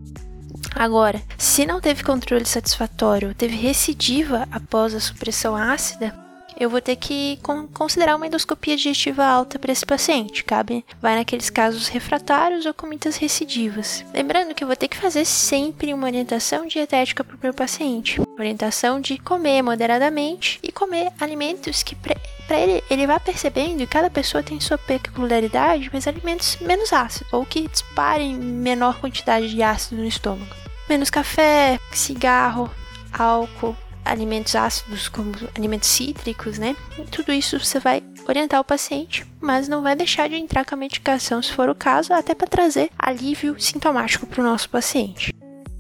Agora, 0.76 1.24
se 1.38 1.66
não 1.66 1.80
teve 1.80 2.04
controle 2.04 2.46
satisfatório, 2.46 3.34
teve 3.34 3.56
recidiva 3.56 4.46
após 4.52 4.94
a 4.94 5.00
supressão 5.00 5.56
ácida, 5.56 6.14
eu 6.58 6.70
vou 6.70 6.82
ter 6.82 6.96
que 6.96 7.38
considerar 7.74 8.16
uma 8.16 8.28
endoscopia 8.28 8.78
digestiva 8.78 9.26
alta 9.26 9.60
para 9.60 9.72
esse 9.72 9.86
paciente. 9.86 10.44
Cabe, 10.44 10.86
vai 11.02 11.16
naqueles 11.16 11.50
casos 11.50 11.90
refratários 11.90 12.66
ou 12.66 12.74
com 12.74 12.88
muitas 12.88 13.18
recidivas. 13.18 14.06
Lembrando 14.14 14.54
que 14.54 14.64
eu 14.64 14.68
vou 14.68 14.76
ter 14.76 14.88
que 14.88 14.98
fazer 14.98 15.26
sempre 15.26 15.94
uma 15.94 16.08
orientação 16.08 16.66
dietética 16.66 17.24
para 17.24 17.36
o 17.36 17.40
meu 17.42 17.54
paciente. 17.54 18.22
Orientação 18.40 19.02
de 19.02 19.18
comer 19.18 19.62
moderadamente 19.62 20.60
e 20.64 20.72
comer 20.72 21.12
alimentos 21.20 21.84
que 21.84 21.96
para 21.96 22.16
ele 22.50 22.84
ele 22.90 23.08
vai 23.08 23.20
percebendo 23.20 23.82
e 23.82 23.88
cada 23.88 24.10
pessoa 24.10 24.44
tem 24.44 24.60
sua 24.60 24.78
peculiaridade, 24.78 25.90
mas 25.92 26.08
alimentos 26.08 26.58
menos 26.62 26.94
ácidos 26.94 27.32
ou 27.34 27.46
que 27.46 27.68
disparem 27.68 28.36
menor 28.36 29.00
quantidade 29.00 29.50
de 29.50 29.62
ácido 29.64 30.02
no 30.02 30.08
estômago. 30.08 30.65
Menos 30.88 31.10
café, 31.10 31.80
cigarro, 31.92 32.70
álcool, 33.12 33.76
alimentos 34.06 34.56
ácidos 34.56 35.08
como 35.10 35.32
alimentos 35.58 35.90
cítricos, 35.90 36.60
né? 36.60 36.76
Tudo 37.12 37.34
isso 37.34 37.60
você 37.60 37.80
vai 37.80 38.04
orientar 38.28 38.60
o 38.60 38.66
paciente, 38.66 39.26
mas 39.42 39.68
não 39.68 39.82
vai 39.82 39.96
deixar 39.96 40.30
de 40.30 40.36
entrar 40.36 40.64
com 40.64 40.76
a 40.76 40.78
medicação 40.78 41.42
se 41.42 41.52
for 41.52 41.70
o 41.70 41.76
caso, 41.76 42.14
até 42.14 42.36
para 42.36 42.48
trazer 42.48 42.90
alívio 42.98 43.56
sintomático 43.60 44.28
para 44.28 44.42
o 44.42 44.46
nosso 44.46 44.70
paciente. 44.70 45.34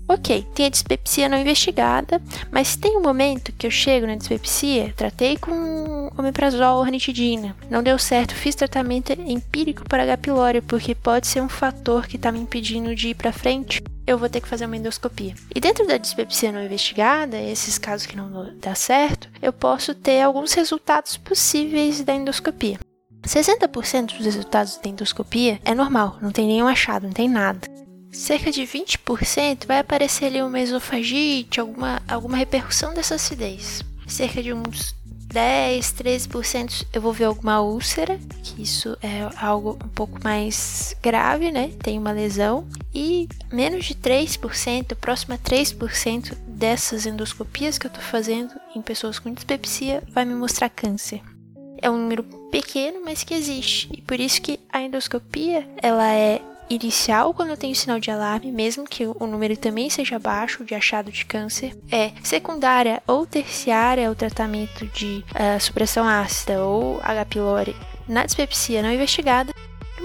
Ok, 0.08 0.46
tem 0.54 0.68
a 0.68 0.70
dispepsia 0.70 1.28
não 1.28 1.39
investigada, 1.39 2.22
mas 2.52 2.76
tem 2.76 2.96
um 2.96 3.02
momento 3.02 3.52
que 3.52 3.65
eu 3.65 3.72
chego 3.72 4.06
na 4.06 4.15
dispepsia, 4.15 4.94
tratei 4.96 5.36
com 5.36 6.12
omeprazol 6.15 6.78
ou 6.78 6.84
ranitidina, 6.84 7.56
não 7.72 7.82
deu 7.82 7.98
certo, 7.98 8.36
fiz 8.36 8.54
tratamento 8.54 9.13
empírico 9.13 9.84
para 9.89 10.04
H. 10.04 10.18
pylori 10.18 10.62
porque 10.62 10.94
pode 10.94 11.26
ser 11.26 11.41
um 11.41 11.50
fator 11.50 12.06
que 12.06 12.18
está 12.18 12.32
me 12.32 12.39
impedindo 12.39 12.96
de 12.96 13.10
ir 13.10 13.15
para 13.15 13.34
frente. 13.34 13.82
Eu 14.06 14.18
vou 14.18 14.30
ter 14.30 14.41
que 14.41 14.48
fazer 14.48 14.65
uma 14.65 14.78
endoscopia. 14.78 15.36
E 15.54 15.60
dentro 15.60 15.86
da 15.88 15.98
dispepsia 15.98 16.52
não 16.52 16.63
investigada, 16.63 17.39
esses 17.39 17.78
casos 17.78 18.06
que 18.06 18.15
não 18.15 18.54
dá 18.60 18.76
certo, 18.76 19.30
eu 19.41 19.52
posso 19.52 19.96
ter 19.96 20.22
alguns 20.22 20.54
resultados 20.54 21.18
possíveis 21.18 22.04
da 22.04 22.13
endoscopia. 22.13 22.80
60% 23.24 24.18
dos 24.18 24.26
resultados 24.26 24.78
da 24.78 24.89
endoscopia 24.89 25.60
é 25.65 25.74
normal, 25.74 26.18
não 26.22 26.32
tem 26.32 26.48
nenhum 26.48 26.68
achado, 26.68 27.08
não 27.08 27.13
tem 27.13 27.28
nada. 27.28 27.68
Cerca 28.12 28.52
de 28.52 28.62
20% 28.62 29.65
vai 29.65 29.80
aparecer 29.80 30.26
ali 30.26 30.41
uma 30.41 30.60
esofagite, 30.60 31.60
alguma, 31.60 32.02
alguma 32.08 32.38
repercussão 32.38 32.94
dessa 32.94 33.15
acidez. 33.15 33.82
Cerca 34.08 34.41
de 34.41 34.54
uns 34.54 34.96
10, 35.36 35.93
13% 35.93 36.88
eu 36.93 37.02
vou 37.02 37.12
ver 37.12 37.26
alguma 37.26 37.60
úlcera, 37.60 38.17
que 38.41 38.63
isso 38.63 38.98
é 39.04 39.30
algo 39.36 39.78
um 39.84 39.89
pouco 39.89 40.17
mais 40.24 40.95
grave, 41.04 41.52
né? 41.52 41.74
Tem 41.84 42.00
uma 42.00 42.13
lesão. 42.13 42.65
E 42.93 43.28
menos 43.52 43.84
de 43.84 43.95
3%, 43.95 44.95
próximo 44.95 45.34
a 45.34 45.38
3% 45.38 46.34
dessas 46.48 47.06
endoscopias 47.06 47.78
que 47.78 47.86
eu 47.86 47.91
tô 47.91 48.00
fazendo 48.00 48.54
em 48.74 48.82
pessoas 48.82 49.19
com 49.19 49.34
dispepsia 49.34 50.02
vai 50.08 50.24
me 50.24 50.34
mostrar 50.34 50.69
câncer. 50.69 51.21
É 51.82 51.91
um 51.91 51.98
número 51.98 52.24
pequeno, 52.50 53.02
mas 53.04 53.26
que 53.26 53.34
existe. 53.34 53.89
E 53.91 54.02
por 54.02 54.17
isso 54.17 54.41
que 54.41 54.58
a 54.71 54.82
endoscopia, 54.82 55.67
ela 55.82 56.13
é 56.13 56.41
inicial 56.69 57.34
quando 57.34 57.49
eu 57.49 57.58
tenho 57.58 57.75
sinal 57.75 57.99
de 57.99 58.12
alarme, 58.12 58.51
mesmo 58.51 58.86
que 58.86 59.06
o 59.06 59.28
número 59.28 59.56
também 59.58 59.89
seja 59.89 60.19
baixo 60.19 60.63
de 60.63 60.73
achado 60.73 61.12
de 61.12 61.25
câncer, 61.25 61.75
é 61.91 62.12
secundária 62.23 63.01
ou 63.08 63.25
terciária 63.25 64.10
o 64.12 64.15
tratamento 64.15 64.86
de 64.88 65.23
uh, 65.32 65.60
supressão 65.60 66.08
ácida 66.08 66.63
ou 66.63 66.99
H. 67.04 67.25
pylori 67.25 67.75
na 68.08 68.25
dispepsia 68.25 68.82
não 68.82 68.91
investigada. 68.91 69.54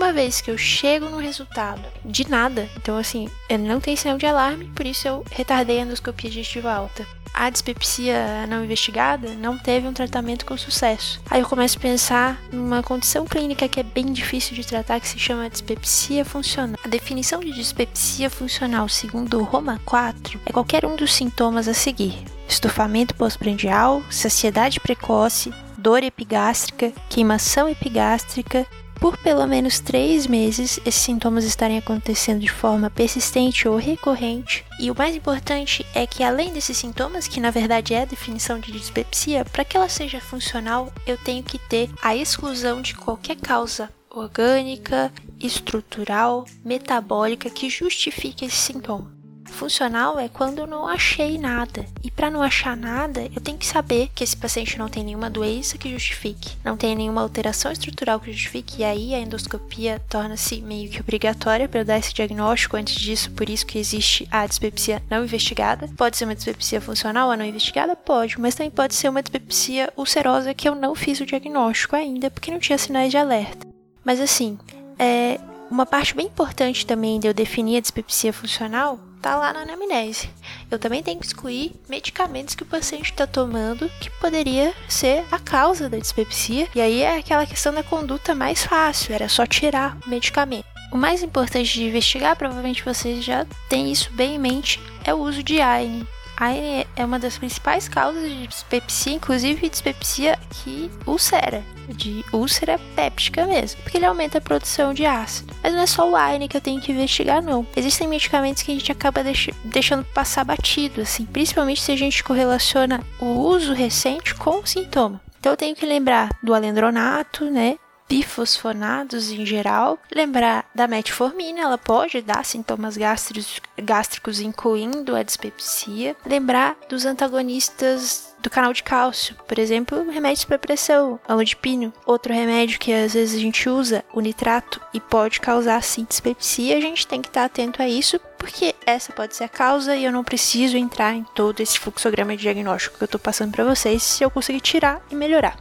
Uma 0.00 0.14
vez 0.14 0.40
que 0.40 0.50
eu 0.50 0.56
chego 0.56 1.10
no 1.10 1.18
resultado 1.18 1.82
de 2.02 2.26
nada, 2.26 2.66
então 2.78 2.96
assim, 2.96 3.28
eu 3.50 3.58
não 3.58 3.78
tenho 3.80 3.98
sinal 3.98 4.16
de 4.16 4.24
alarme, 4.24 4.64
por 4.74 4.86
isso 4.86 5.06
eu 5.06 5.22
retardei 5.30 5.78
a 5.78 5.82
endoscopia 5.82 6.30
digestiva 6.30 6.72
alta 6.72 7.06
a 7.34 7.48
dispepsia 7.48 8.46
não 8.48 8.64
investigada 8.64 9.34
não 9.34 9.56
teve 9.56 9.86
um 9.86 9.92
tratamento 9.92 10.44
com 10.44 10.56
sucesso. 10.56 11.20
Aí 11.30 11.40
eu 11.40 11.48
começo 11.48 11.78
a 11.78 11.80
pensar 11.80 12.42
numa 12.52 12.82
condição 12.82 13.24
clínica 13.24 13.68
que 13.68 13.78
é 13.78 13.84
bem 13.84 14.12
difícil 14.12 14.54
de 14.56 14.66
tratar, 14.66 14.98
que 14.98 15.06
se 15.06 15.18
chama 15.18 15.48
dispepsia 15.48 16.24
funcional. 16.24 16.76
A 16.84 16.88
definição 16.88 17.40
de 17.40 17.52
dispepsia 17.52 18.28
funcional, 18.28 18.88
segundo 18.88 19.42
Roma 19.42 19.80
4, 19.84 20.40
é 20.44 20.52
qualquer 20.52 20.84
um 20.84 20.96
dos 20.96 21.12
sintomas 21.12 21.68
a 21.68 21.74
seguir: 21.74 22.18
estufamento 22.48 23.14
pós-prandial, 23.14 24.02
saciedade 24.10 24.80
precoce, 24.80 25.52
dor 25.78 26.02
epigástrica, 26.02 26.92
queimação 27.08 27.68
epigástrica, 27.68 28.66
por 29.00 29.16
pelo 29.16 29.46
menos 29.46 29.80
três 29.80 30.26
meses 30.26 30.78
esses 30.84 31.00
sintomas 31.00 31.44
estarem 31.44 31.78
acontecendo 31.78 32.40
de 32.40 32.50
forma 32.50 32.90
persistente 32.90 33.66
ou 33.66 33.76
recorrente. 33.76 34.64
E 34.78 34.90
o 34.90 34.96
mais 34.96 35.16
importante 35.16 35.84
é 35.94 36.06
que, 36.06 36.22
além 36.22 36.52
desses 36.52 36.76
sintomas, 36.76 37.26
que 37.26 37.40
na 37.40 37.50
verdade 37.50 37.94
é 37.94 38.02
a 38.02 38.06
definição 38.06 38.60
de 38.60 38.70
dispepsia, 38.70 39.44
para 39.44 39.64
que 39.64 39.76
ela 39.76 39.88
seja 39.88 40.20
funcional, 40.20 40.92
eu 41.06 41.16
tenho 41.16 41.42
que 41.42 41.58
ter 41.58 41.88
a 42.02 42.14
exclusão 42.14 42.82
de 42.82 42.94
qualquer 42.94 43.36
causa 43.36 43.88
orgânica, 44.10 45.12
estrutural, 45.38 46.44
metabólica 46.64 47.48
que 47.48 47.70
justifique 47.70 48.44
esse 48.44 48.56
sintoma. 48.56 49.19
Funcional 49.60 50.18
é 50.18 50.26
quando 50.26 50.60
eu 50.60 50.66
não 50.66 50.88
achei 50.88 51.36
nada. 51.36 51.84
E 52.02 52.10
para 52.10 52.30
não 52.30 52.40
achar 52.40 52.74
nada, 52.74 53.28
eu 53.36 53.42
tenho 53.42 53.58
que 53.58 53.66
saber 53.66 54.08
que 54.14 54.24
esse 54.24 54.34
paciente 54.34 54.78
não 54.78 54.88
tem 54.88 55.04
nenhuma 55.04 55.28
doença 55.28 55.76
que 55.76 55.90
justifique, 55.90 56.56
não 56.64 56.78
tem 56.78 56.96
nenhuma 56.96 57.20
alteração 57.20 57.70
estrutural 57.70 58.18
que 58.18 58.32
justifique, 58.32 58.80
e 58.80 58.84
aí 58.84 59.14
a 59.14 59.18
endoscopia 59.18 60.00
torna-se 60.08 60.62
meio 60.62 60.88
que 60.88 60.98
obrigatória 60.98 61.68
para 61.68 61.80
eu 61.80 61.84
dar 61.84 61.98
esse 61.98 62.14
diagnóstico. 62.14 62.74
Antes 62.74 62.94
disso, 62.94 63.30
por 63.32 63.50
isso 63.50 63.66
que 63.66 63.78
existe 63.78 64.26
a 64.30 64.46
dispepsia 64.46 65.02
não 65.10 65.24
investigada. 65.24 65.90
Pode 65.94 66.16
ser 66.16 66.24
uma 66.24 66.34
dispepsia 66.34 66.80
funcional 66.80 67.28
ou 67.28 67.36
não 67.36 67.44
investigada? 67.44 67.94
Pode, 67.94 68.40
mas 68.40 68.54
também 68.54 68.70
pode 68.70 68.94
ser 68.94 69.10
uma 69.10 69.22
dispepsia 69.22 69.92
ulcerosa 69.94 70.54
que 70.54 70.70
eu 70.70 70.74
não 70.74 70.94
fiz 70.94 71.20
o 71.20 71.26
diagnóstico 71.26 71.94
ainda 71.94 72.30
porque 72.30 72.50
não 72.50 72.58
tinha 72.58 72.78
sinais 72.78 73.10
de 73.10 73.18
alerta. 73.18 73.66
Mas 74.02 74.22
assim, 74.22 74.58
é 74.98 75.38
uma 75.70 75.84
parte 75.84 76.14
bem 76.14 76.28
importante 76.28 76.86
também 76.86 77.20
de 77.20 77.28
eu 77.28 77.34
definir 77.34 77.76
a 77.76 77.80
dispepsia 77.80 78.32
funcional 78.32 79.09
tá 79.20 79.36
lá 79.36 79.52
na 79.52 79.60
anamnese. 79.60 80.30
Eu 80.70 80.78
também 80.78 81.02
tenho 81.02 81.20
que 81.20 81.26
excluir 81.26 81.72
medicamentos 81.88 82.54
que 82.54 82.62
o 82.62 82.66
paciente 82.66 83.10
está 83.10 83.26
tomando 83.26 83.90
que 84.00 84.10
poderia 84.10 84.74
ser 84.88 85.24
a 85.30 85.38
causa 85.38 85.88
da 85.88 85.98
dispepsia. 85.98 86.68
E 86.74 86.80
aí 86.80 87.02
é 87.02 87.18
aquela 87.18 87.46
questão 87.46 87.72
da 87.72 87.82
conduta 87.82 88.34
mais 88.34 88.64
fácil, 88.64 89.14
era 89.14 89.28
só 89.28 89.46
tirar 89.46 89.96
o 90.06 90.08
medicamento. 90.08 90.66
O 90.92 90.96
mais 90.96 91.22
importante 91.22 91.72
de 91.72 91.84
investigar, 91.84 92.34
provavelmente 92.36 92.84
vocês 92.84 93.24
já 93.24 93.46
têm 93.68 93.92
isso 93.92 94.10
bem 94.12 94.34
em 94.34 94.38
mente, 94.38 94.80
é 95.04 95.14
o 95.14 95.18
uso 95.18 95.42
de 95.42 95.60
AINE. 95.60 96.06
AINE 96.36 96.86
é 96.96 97.04
uma 97.04 97.18
das 97.18 97.38
principais 97.38 97.86
causas 97.86 98.28
de 98.28 98.46
dispepsia, 98.46 99.12
inclusive 99.12 99.68
dispepsia 99.68 100.38
que 100.50 100.90
ulcera 101.06 101.62
de 101.90 102.24
úlcera 102.32 102.78
péptica 102.94 103.46
mesmo, 103.46 103.82
porque 103.82 103.98
ele 103.98 104.06
aumenta 104.06 104.38
a 104.38 104.40
produção 104.40 104.94
de 104.94 105.04
ácido. 105.04 105.54
Mas 105.62 105.72
não 105.72 105.80
é 105.80 105.86
só 105.86 106.08
o 106.08 106.16
AINE 106.16 106.48
que 106.48 106.56
eu 106.56 106.60
tenho 106.60 106.80
que 106.80 106.92
investigar, 106.92 107.42
não. 107.42 107.66
Existem 107.76 108.08
medicamentos 108.08 108.62
que 108.62 108.70
a 108.70 108.74
gente 108.74 108.92
acaba 108.92 109.22
deix 109.22 109.48
deixando 109.64 110.04
passar 110.04 110.44
batido, 110.44 111.00
assim, 111.00 111.24
principalmente 111.26 111.82
se 111.82 111.92
a 111.92 111.96
gente 111.96 112.22
correlaciona 112.24 113.00
o 113.20 113.26
uso 113.26 113.72
recente 113.72 114.34
com 114.34 114.60
o 114.60 114.66
sintoma. 114.66 115.20
Então 115.38 115.52
eu 115.52 115.56
tenho 115.56 115.74
que 115.74 115.86
lembrar 115.86 116.30
do 116.42 116.54
alendronato, 116.54 117.46
né? 117.46 117.76
bifosfonados 118.10 119.30
em 119.30 119.46
geral. 119.46 119.96
Lembrar 120.12 120.68
da 120.74 120.88
metformina, 120.88 121.60
ela 121.60 121.78
pode 121.78 122.20
dar 122.20 122.44
sintomas 122.44 122.96
gástricos, 122.96 123.60
gástricos 123.78 124.40
incluindo 124.40 125.14
a 125.14 125.22
dispepsia. 125.22 126.16
Lembrar 126.26 126.76
dos 126.88 127.06
antagonistas 127.06 128.29
do 128.42 128.50
canal 128.50 128.72
de 128.72 128.82
cálcio, 128.82 129.34
por 129.46 129.58
exemplo, 129.58 130.10
remédios 130.10 130.44
para 130.44 130.58
pressão, 130.58 131.20
amlodipino. 131.26 131.92
Outro 132.06 132.32
remédio 132.32 132.78
que 132.78 132.92
às 132.92 133.14
vezes 133.14 133.36
a 133.36 133.40
gente 133.40 133.68
usa, 133.68 134.04
o 134.12 134.20
nitrato, 134.20 134.80
e 134.92 135.00
pode 135.00 135.40
causar 135.40 135.82
sim 135.82 136.04
dispepsia, 136.08 136.76
a 136.76 136.80
gente 136.80 137.06
tem 137.06 137.20
que 137.20 137.28
estar 137.28 137.44
atento 137.44 137.82
a 137.82 137.88
isso, 137.88 138.18
porque 138.38 138.74
essa 138.86 139.12
pode 139.12 139.36
ser 139.36 139.44
a 139.44 139.48
causa 139.48 139.94
e 139.94 140.04
eu 140.04 140.12
não 140.12 140.24
preciso 140.24 140.76
entrar 140.76 141.14
em 141.14 141.24
todo 141.34 141.60
esse 141.60 141.78
fluxograma 141.78 142.36
de 142.36 142.42
diagnóstico 142.42 142.96
que 142.96 143.04
eu 143.04 143.06
estou 143.06 143.20
passando 143.20 143.52
para 143.52 143.64
vocês 143.64 144.02
se 144.02 144.24
eu 144.24 144.30
conseguir 144.30 144.60
tirar 144.60 145.00
e 145.10 145.14
melhorar. 145.14 145.56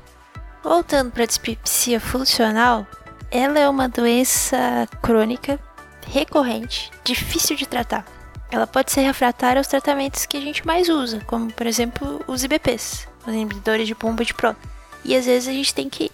Voltando 0.63 1.11
para 1.11 1.23
a 1.23 1.27
dispepsia 1.27 1.99
funcional, 1.99 2.85
ela 3.31 3.59
é 3.59 3.69
uma 3.69 3.87
doença 3.87 4.87
crônica, 5.01 5.59
recorrente, 6.07 6.91
difícil 7.03 7.55
de 7.55 7.65
tratar. 7.65 8.18
Ela 8.51 8.65
pode 8.65 8.91
ser 8.91 9.01
refratária 9.01 9.59
aos 9.59 9.67
tratamentos 9.67 10.25
que 10.25 10.37
a 10.37 10.41
gente 10.41 10.65
mais 10.65 10.89
usa, 10.89 11.21
como 11.27 11.51
por 11.51 11.67
exemplo 11.67 12.23
os 12.27 12.43
IBPs, 12.43 13.07
os 13.25 13.33
inibidores 13.33 13.87
de 13.87 13.95
pompa 13.95 14.25
de 14.25 14.33
próton. 14.33 14.67
E 15.05 15.15
às 15.15 15.25
vezes 15.25 15.47
a 15.47 15.53
gente 15.53 15.73
tem 15.73 15.89
que 15.89 16.11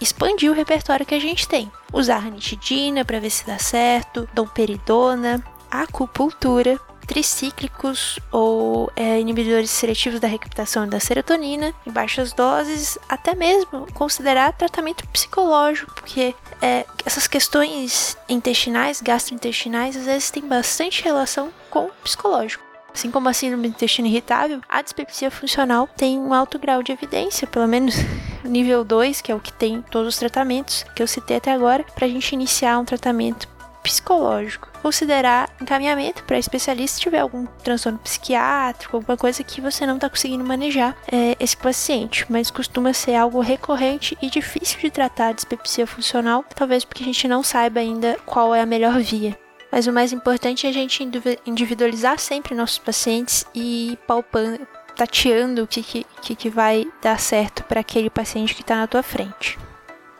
expandir 0.00 0.50
o 0.50 0.54
repertório 0.54 1.04
que 1.04 1.14
a 1.14 1.20
gente 1.20 1.48
tem. 1.48 1.70
Usar 1.92 2.18
ranitidina 2.18 3.04
para 3.04 3.20
ver 3.20 3.30
se 3.30 3.46
dá 3.46 3.58
certo, 3.58 4.28
domperidona, 4.32 5.42
acupuntura, 5.70 6.78
tricíclicos 7.04 8.18
ou 8.32 8.90
é, 8.96 9.20
inibidores 9.20 9.70
seletivos 9.70 10.20
da 10.20 10.28
recaptação 10.28 10.88
da 10.88 10.98
serotonina 10.98 11.74
em 11.86 11.90
baixas 11.90 12.32
doses, 12.32 12.98
até 13.08 13.34
mesmo 13.34 13.86
considerar 13.92 14.52
tratamento 14.52 15.06
psicológico, 15.08 15.94
porque 15.94 16.34
é, 16.64 16.86
essas 17.04 17.26
questões 17.26 18.16
intestinais, 18.26 19.02
gastrointestinais, 19.02 19.94
às 19.98 20.06
vezes 20.06 20.30
têm 20.30 20.48
bastante 20.48 21.04
relação 21.04 21.50
com 21.68 21.84
o 21.84 21.92
psicológico. 22.02 22.64
Assim 22.94 23.10
como 23.10 23.28
a 23.28 23.34
síndrome 23.34 23.68
do 23.68 23.74
intestino 23.74 24.08
irritável, 24.08 24.62
a 24.66 24.80
dispepsia 24.80 25.30
funcional 25.30 25.86
tem 25.94 26.18
um 26.18 26.32
alto 26.32 26.58
grau 26.58 26.82
de 26.82 26.90
evidência, 26.90 27.46
pelo 27.46 27.68
menos 27.68 27.96
nível 28.42 28.82
2, 28.82 29.20
que 29.20 29.30
é 29.30 29.34
o 29.34 29.40
que 29.40 29.52
tem 29.52 29.82
todos 29.90 30.14
os 30.14 30.18
tratamentos 30.18 30.86
que 30.94 31.02
eu 31.02 31.06
citei 31.06 31.36
até 31.36 31.52
agora, 31.52 31.84
para 31.94 32.06
a 32.06 32.08
gente 32.08 32.32
iniciar 32.32 32.78
um 32.78 32.84
tratamento 32.84 33.46
psicológico. 33.84 34.70
Considerar 34.82 35.50
encaminhamento 35.60 36.24
para 36.24 36.38
especialista 36.38 36.96
se 36.96 37.02
tiver 37.02 37.20
algum 37.20 37.46
transtorno 37.62 37.98
psiquiátrico, 37.98 38.96
alguma 38.96 39.16
coisa 39.16 39.44
que 39.44 39.60
você 39.60 39.86
não 39.86 39.94
está 39.96 40.08
conseguindo 40.08 40.44
manejar 40.44 40.96
é, 41.10 41.36
esse 41.38 41.56
paciente, 41.56 42.26
mas 42.28 42.50
costuma 42.50 42.92
ser 42.92 43.14
algo 43.14 43.40
recorrente 43.40 44.18
e 44.20 44.28
difícil 44.28 44.80
de 44.80 44.90
tratar 44.90 45.28
a 45.28 45.32
dispepsia 45.32 45.86
funcional, 45.86 46.44
talvez 46.54 46.84
porque 46.84 47.02
a 47.02 47.06
gente 47.06 47.28
não 47.28 47.42
saiba 47.42 47.80
ainda 47.80 48.18
qual 48.26 48.54
é 48.54 48.60
a 48.60 48.66
melhor 48.66 48.98
via. 49.00 49.38
Mas 49.70 49.86
o 49.86 49.92
mais 49.92 50.12
importante 50.12 50.66
é 50.66 50.70
a 50.70 50.72
gente 50.72 51.06
individualizar 51.44 52.18
sempre 52.18 52.54
nossos 52.54 52.78
pacientes 52.78 53.44
e 53.54 53.98
palpando, 54.06 54.66
tateando 54.94 55.64
o 55.64 55.66
que, 55.66 55.82
que, 55.82 56.36
que 56.36 56.48
vai 56.48 56.86
dar 57.02 57.18
certo 57.18 57.64
para 57.64 57.80
aquele 57.80 58.08
paciente 58.08 58.54
que 58.54 58.60
está 58.60 58.76
na 58.76 58.86
tua 58.86 59.02
frente. 59.02 59.58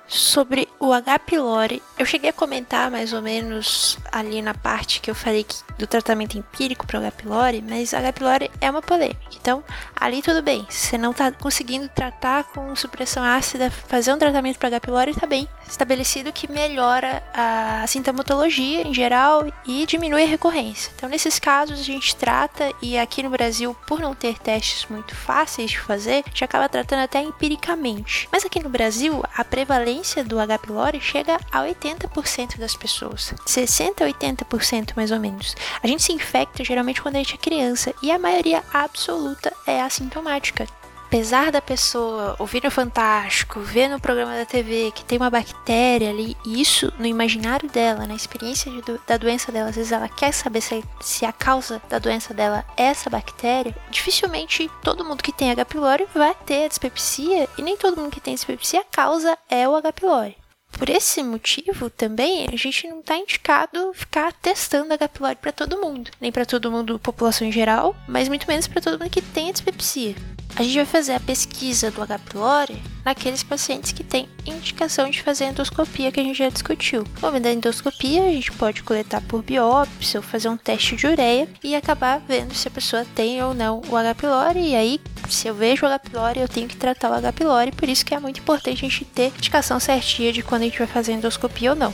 Sobre 0.07 0.69
o 0.79 0.93
H. 0.93 1.19
pylori, 1.21 1.83
eu 1.99 2.05
cheguei 2.05 2.31
a 2.31 2.33
comentar 2.33 2.91
mais 2.91 3.13
ou 3.13 3.23
menos 3.23 3.99
ali 4.13 4.43
na 4.43 4.55
parte 4.55 5.01
que 5.01 5.11
eu 5.11 5.15
falei 5.15 5.45
que, 5.45 5.57
do 5.79 5.87
tratamento 5.87 6.37
empírico 6.37 6.87
para 6.87 6.99
o 6.99 7.03
H. 7.03 7.13
pylori, 7.13 7.63
mas 7.63 7.95
H. 7.95 8.13
pylori 8.13 8.51
é 8.61 8.71
uma 8.71 8.83
polêmica. 8.83 9.21
Então, 9.35 9.63
ali 9.97 10.23
tudo 10.23 10.43
bem. 10.43 10.67
Se 10.69 10.89
você 10.89 10.99
não 10.99 11.13
está 11.13 11.33
conseguindo 11.33 11.89
tratar 11.89 12.45
com 12.45 12.75
supressão 12.77 13.23
ácida, 13.23 13.71
fazer 13.71 14.13
um 14.13 14.19
tratamento 14.19 14.59
para 14.59 14.69
H. 14.69 14.81
pylori, 14.81 15.11
está 15.11 15.27
bem 15.27 15.49
estabelecido 15.67 16.33
que 16.33 16.51
melhora 16.51 17.23
a 17.33 17.87
sintomatologia 17.87 18.87
em 18.87 18.93
geral 18.93 19.47
e 19.67 19.87
diminui 19.87 20.25
a 20.25 20.27
recorrência. 20.27 20.93
Então, 20.95 21.09
nesses 21.09 21.39
casos, 21.39 21.81
a 21.81 21.83
gente 21.83 22.15
trata 22.17 22.71
e 22.83 22.99
aqui 22.99 23.23
no 23.23 23.31
Brasil, 23.31 23.75
por 23.87 24.01
não 24.01 24.15
ter 24.15 24.39
testes 24.39 24.87
muito 24.91 25.15
fáceis 25.15 25.71
de 25.71 25.79
fazer, 25.79 26.23
a 26.25 26.29
gente 26.29 26.45
acaba 26.45 26.69
tratando 26.69 27.01
até 27.01 27.23
empiricamente. 27.23 28.29
Mas 28.31 28.45
aqui 28.45 28.63
no 28.63 28.69
Brasil, 28.69 29.23
a 29.35 29.45
prevalência 29.45 29.94
do 30.27 30.39
H. 30.39 30.59
pylori 30.59 31.01
chega 31.01 31.39
a 31.51 31.63
80% 31.63 32.59
das 32.59 32.77
pessoas. 32.77 33.35
60 33.47 34.05
a 34.05 34.09
80% 34.09 34.93
mais 34.97 35.11
ou 35.11 35.21
menos. 35.21 35.55
A 35.83 35.87
gente 35.87 36.03
se 36.03 36.13
infecta 36.13 36.65
geralmente 36.65 37.03
quando 37.03 37.17
a 37.17 37.19
gente 37.19 37.35
é 37.35 37.39
criança 37.39 37.95
e 38.03 38.11
a 38.11 38.19
maioria 38.19 38.63
absoluta 38.73 39.53
é 39.67 39.81
assintomática 39.81 40.67
apesar 41.15 41.53
da 41.53 41.63
pessoa 41.63 42.35
ouvir 42.41 42.65
no 42.65 42.73
Fantástico, 42.73 43.61
ver 43.61 43.87
no 43.87 44.01
programa 44.01 44.37
da 44.37 44.45
TV 44.45 44.91
que 44.93 45.05
tem 45.05 45.17
uma 45.17 45.31
bactéria 45.31 46.11
ali, 46.11 46.37
e 46.45 46.61
isso 46.61 46.93
no 46.99 47.07
imaginário 47.07 47.71
dela, 47.71 48.05
na 48.05 48.17
experiência 48.17 48.69
de, 48.69 48.83
da 49.07 49.17
doença 49.17 49.53
dela, 49.53 49.69
às 49.69 49.77
vezes 49.77 49.93
ela 49.93 50.09
quer 50.09 50.33
saber 50.33 50.61
se, 50.61 50.83
se 51.01 51.25
a 51.25 51.33
causa 51.33 51.81
da 51.89 52.01
doença 52.01 52.35
dela 52.35 52.65
é 52.77 52.87
essa 52.87 53.09
bactéria, 53.09 53.73
dificilmente 53.93 54.69
todo 54.83 55.05
mundo 55.05 55.23
que 55.23 55.33
tem 55.33 55.53
H. 55.53 55.65
pylori 55.67 56.05
vai 56.13 56.35
ter 56.45 56.65
a 56.65 56.69
dispepsia, 56.69 57.49
e 57.57 57.63
nem 57.63 57.77
todo 57.77 57.97
mundo 57.97 58.11
que 58.11 58.21
tem 58.21 58.35
dispepsia, 58.35 58.81
a 58.81 58.85
causa 58.85 59.39
é 59.49 59.69
o 59.69 59.77
H. 59.77 59.93
pylori. 59.93 60.37
Por 60.73 60.91
esse 60.91 61.23
motivo, 61.23 61.89
também, 61.91 62.49
a 62.53 62.57
gente 62.57 62.89
não 62.89 62.99
está 62.99 63.17
indicado 63.17 63.93
ficar 63.95 64.33
testando 64.33 64.93
H. 64.93 65.09
pylori 65.11 65.37
para 65.37 65.53
todo 65.53 65.81
mundo. 65.81 66.11
Nem 66.21 66.33
para 66.33 66.45
todo 66.45 66.73
mundo, 66.73 66.99
população 66.99 67.47
em 67.47 67.53
geral, 67.53 67.95
mas 68.09 68.29
muito 68.29 68.49
menos 68.49 68.67
para 68.67 68.83
todo 68.83 68.99
mundo 68.99 69.09
que 69.09 69.23
tem 69.23 69.51
a 69.51 69.53
dispepsia. 69.53 70.17
A 70.57 70.63
gente 70.63 70.77
vai 70.77 70.87
fazer 70.87 71.15
a 71.15 71.21
pesquisa 71.21 71.91
do 71.91 72.01
H. 72.01 72.17
pylori 72.21 72.81
naqueles 73.05 73.43
pacientes 73.43 73.91
que 73.91 74.05
têm 74.05 74.29
indicação 74.47 75.11
de 75.11 75.21
fazer 75.21 75.47
endoscopia 75.47 76.13
que 76.13 76.21
a 76.21 76.23
gente 76.23 76.39
já 76.39 76.49
discutiu. 76.49 77.03
No 77.17 77.23
momento 77.23 77.43
da 77.43 77.53
endoscopia, 77.53 78.23
a 78.23 78.31
gente 78.31 78.53
pode 78.53 78.85
coletar 78.85 79.21
por 79.23 79.43
biópsia 79.43 80.21
ou 80.21 80.23
fazer 80.23 80.49
um 80.49 80.57
teste 80.57 80.95
de 80.95 81.09
ureia 81.09 81.49
e 81.63 81.75
acabar 81.75 82.21
vendo 82.21 82.55
se 82.55 82.69
a 82.69 82.71
pessoa 82.71 83.05
tem 83.17 83.43
ou 83.43 83.53
não 83.53 83.83
o 83.89 83.97
H. 83.97 84.15
pylori. 84.15 84.61
E 84.61 84.77
aí, 84.77 85.01
se 85.29 85.49
eu 85.49 85.55
vejo 85.57 85.85
o 85.85 85.89
H. 85.89 85.99
pylori, 85.99 86.39
eu 86.39 86.49
tenho 86.49 86.69
que 86.69 86.77
tratar 86.77 87.11
o 87.11 87.15
H. 87.15 87.33
pylori. 87.33 87.73
Por 87.73 87.89
isso 87.89 88.07
que 88.07 88.15
é 88.15 88.21
muito 88.21 88.39
importante 88.39 88.87
a 88.87 88.89
gente 88.89 89.05
ter 89.07 89.33
indicação 89.37 89.81
certinha 89.81 90.33
de 90.33 90.45
quando 90.45 90.63
a 90.63 90.67
gente 90.67 90.79
vai 90.79 90.87
fazer 90.87 91.15
endoscopia 91.15 91.71
ou 91.71 91.77
não. 91.77 91.93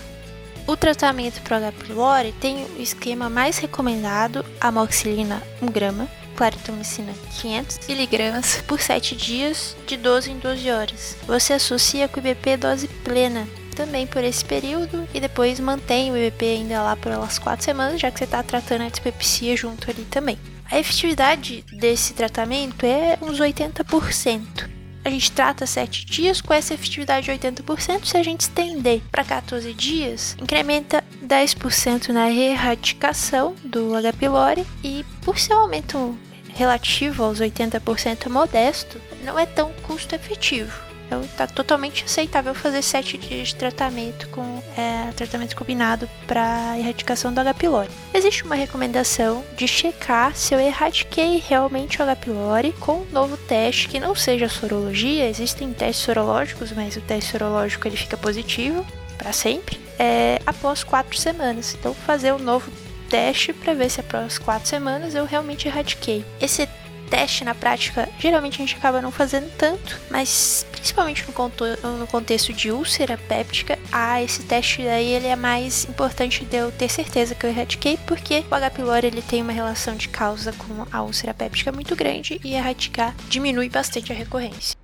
O 0.66 0.76
tratamento 0.76 1.40
para 1.40 1.54
o 1.54 1.64
H. 1.64 1.72
pylori 1.72 2.32
tem 2.38 2.62
o 2.76 2.82
esquema 2.82 3.30
mais 3.30 3.56
recomendado, 3.56 4.44
amoxicilina 4.60 5.42
1 5.62 5.66
grama, 5.66 6.06
claritomicina 6.40 7.12
500 7.38 7.78
mg 7.86 8.62
por 8.66 8.80
7 8.80 9.14
dias, 9.14 9.76
de 9.86 9.98
12 9.98 10.30
em 10.30 10.38
12 10.38 10.70
horas. 10.70 11.16
Você 11.26 11.52
associa 11.52 12.08
com 12.08 12.18
o 12.18 12.26
IBP 12.26 12.56
dose 12.56 12.88
plena 12.88 13.46
também 13.76 14.06
por 14.06 14.24
esse 14.24 14.42
período 14.42 15.06
e 15.12 15.20
depois 15.20 15.60
mantém 15.60 16.10
o 16.10 16.16
IBP 16.16 16.46
ainda 16.46 16.82
lá 16.82 16.96
por 16.96 17.12
elas 17.12 17.38
4 17.38 17.62
semanas, 17.62 18.00
já 18.00 18.10
que 18.10 18.18
você 18.18 18.24
está 18.24 18.42
tratando 18.42 18.84
a 18.84 18.88
dispepsia 18.88 19.54
junto 19.54 19.90
ali 19.90 20.02
também. 20.04 20.38
A 20.70 20.78
efetividade 20.78 21.62
desse 21.70 22.14
tratamento 22.14 22.86
é 22.86 23.18
uns 23.20 23.38
80% 23.38 24.80
a 25.02 25.08
gente 25.08 25.32
trata 25.32 25.66
7 25.66 26.04
dias 26.04 26.40
com 26.40 26.52
essa 26.52 26.74
efetividade 26.74 27.24
de 27.24 27.32
80%. 27.32 28.04
Se 28.04 28.18
a 28.18 28.22
gente 28.22 28.42
estender 28.42 29.00
para 29.10 29.24
14 29.24 29.72
dias, 29.72 30.36
incrementa 30.40 31.02
10% 31.24 32.08
na 32.10 32.30
erradicação 32.30 33.54
do 33.64 33.94
H. 33.94 34.12
pylori 34.12 34.66
e 34.84 35.04
por 35.22 35.38
ser 35.38 35.54
um 35.54 35.60
aumento 35.60 36.18
relativo 36.60 37.24
aos 37.24 37.40
80% 37.40 38.28
modesto, 38.28 39.00
não 39.24 39.38
é 39.38 39.46
tão 39.46 39.72
custo 39.82 40.14
efetivo. 40.14 40.78
Então 41.06 41.22
está 41.22 41.46
totalmente 41.46 42.04
aceitável 42.04 42.54
fazer 42.54 42.82
7 42.82 43.16
dias 43.16 43.48
de 43.48 43.56
tratamento 43.56 44.28
com 44.28 44.62
é, 44.76 45.10
tratamento 45.16 45.56
combinado 45.56 46.08
para 46.26 46.78
erradicação 46.78 47.32
do 47.32 47.40
H. 47.40 47.54
pylori. 47.54 47.88
Existe 48.12 48.44
uma 48.44 48.54
recomendação 48.54 49.42
de 49.56 49.66
checar 49.66 50.36
se 50.36 50.54
eu 50.54 50.60
erradiquei 50.60 51.42
realmente 51.48 51.98
o 51.98 52.02
H. 52.02 52.16
pylori 52.16 52.72
com 52.78 52.98
um 52.98 53.06
novo 53.10 53.38
teste 53.38 53.88
que 53.88 53.98
não 53.98 54.14
seja 54.14 54.48
sorologia. 54.48 55.28
Existem 55.28 55.72
testes 55.72 56.04
sorológicos, 56.04 56.70
mas 56.72 56.94
o 56.94 57.00
teste 57.00 57.32
sorológico 57.32 57.88
ele 57.88 57.96
fica 57.96 58.18
positivo 58.18 58.86
para 59.16 59.32
sempre. 59.32 59.80
É, 59.98 60.40
após 60.46 60.84
4 60.84 61.18
semanas. 61.18 61.74
Então 61.74 61.94
fazer 61.94 62.32
um 62.32 62.38
novo 62.38 62.70
teste 63.10 63.52
para 63.52 63.74
ver 63.74 63.90
se 63.90 64.00
após 64.00 64.38
quatro 64.38 64.68
semanas 64.68 65.14
eu 65.14 65.26
realmente 65.26 65.66
erradiquei. 65.66 66.24
Esse 66.40 66.66
teste 67.10 67.44
na 67.44 67.54
prática, 67.54 68.08
geralmente 68.18 68.54
a 68.54 68.64
gente 68.64 68.76
acaba 68.76 69.02
não 69.02 69.10
fazendo 69.10 69.50
tanto, 69.58 70.00
mas 70.08 70.64
principalmente 70.70 71.26
no, 71.26 72.06
contexto 72.06 72.52
de 72.52 72.70
úlcera 72.70 73.18
péptica, 73.18 73.76
ah, 73.90 74.22
esse 74.22 74.44
teste 74.44 74.82
daí 74.82 75.08
ele 75.08 75.26
é 75.26 75.34
mais 75.34 75.84
importante 75.86 76.44
de 76.44 76.56
eu 76.56 76.70
ter 76.70 76.88
certeza 76.88 77.34
que 77.34 77.44
eu 77.44 77.50
erradiquei, 77.50 77.98
porque 78.06 78.44
o 78.48 78.54
H. 78.54 78.70
pylori 78.70 79.08
ele 79.08 79.22
tem 79.22 79.42
uma 79.42 79.52
relação 79.52 79.96
de 79.96 80.08
causa 80.08 80.52
com 80.52 80.86
a 80.90 81.02
úlcera 81.02 81.34
péptica 81.34 81.72
muito 81.72 81.96
grande 81.96 82.40
e 82.44 82.54
erradicar 82.54 83.14
diminui 83.28 83.68
bastante 83.68 84.12
a 84.12 84.14
recorrência. 84.14 84.79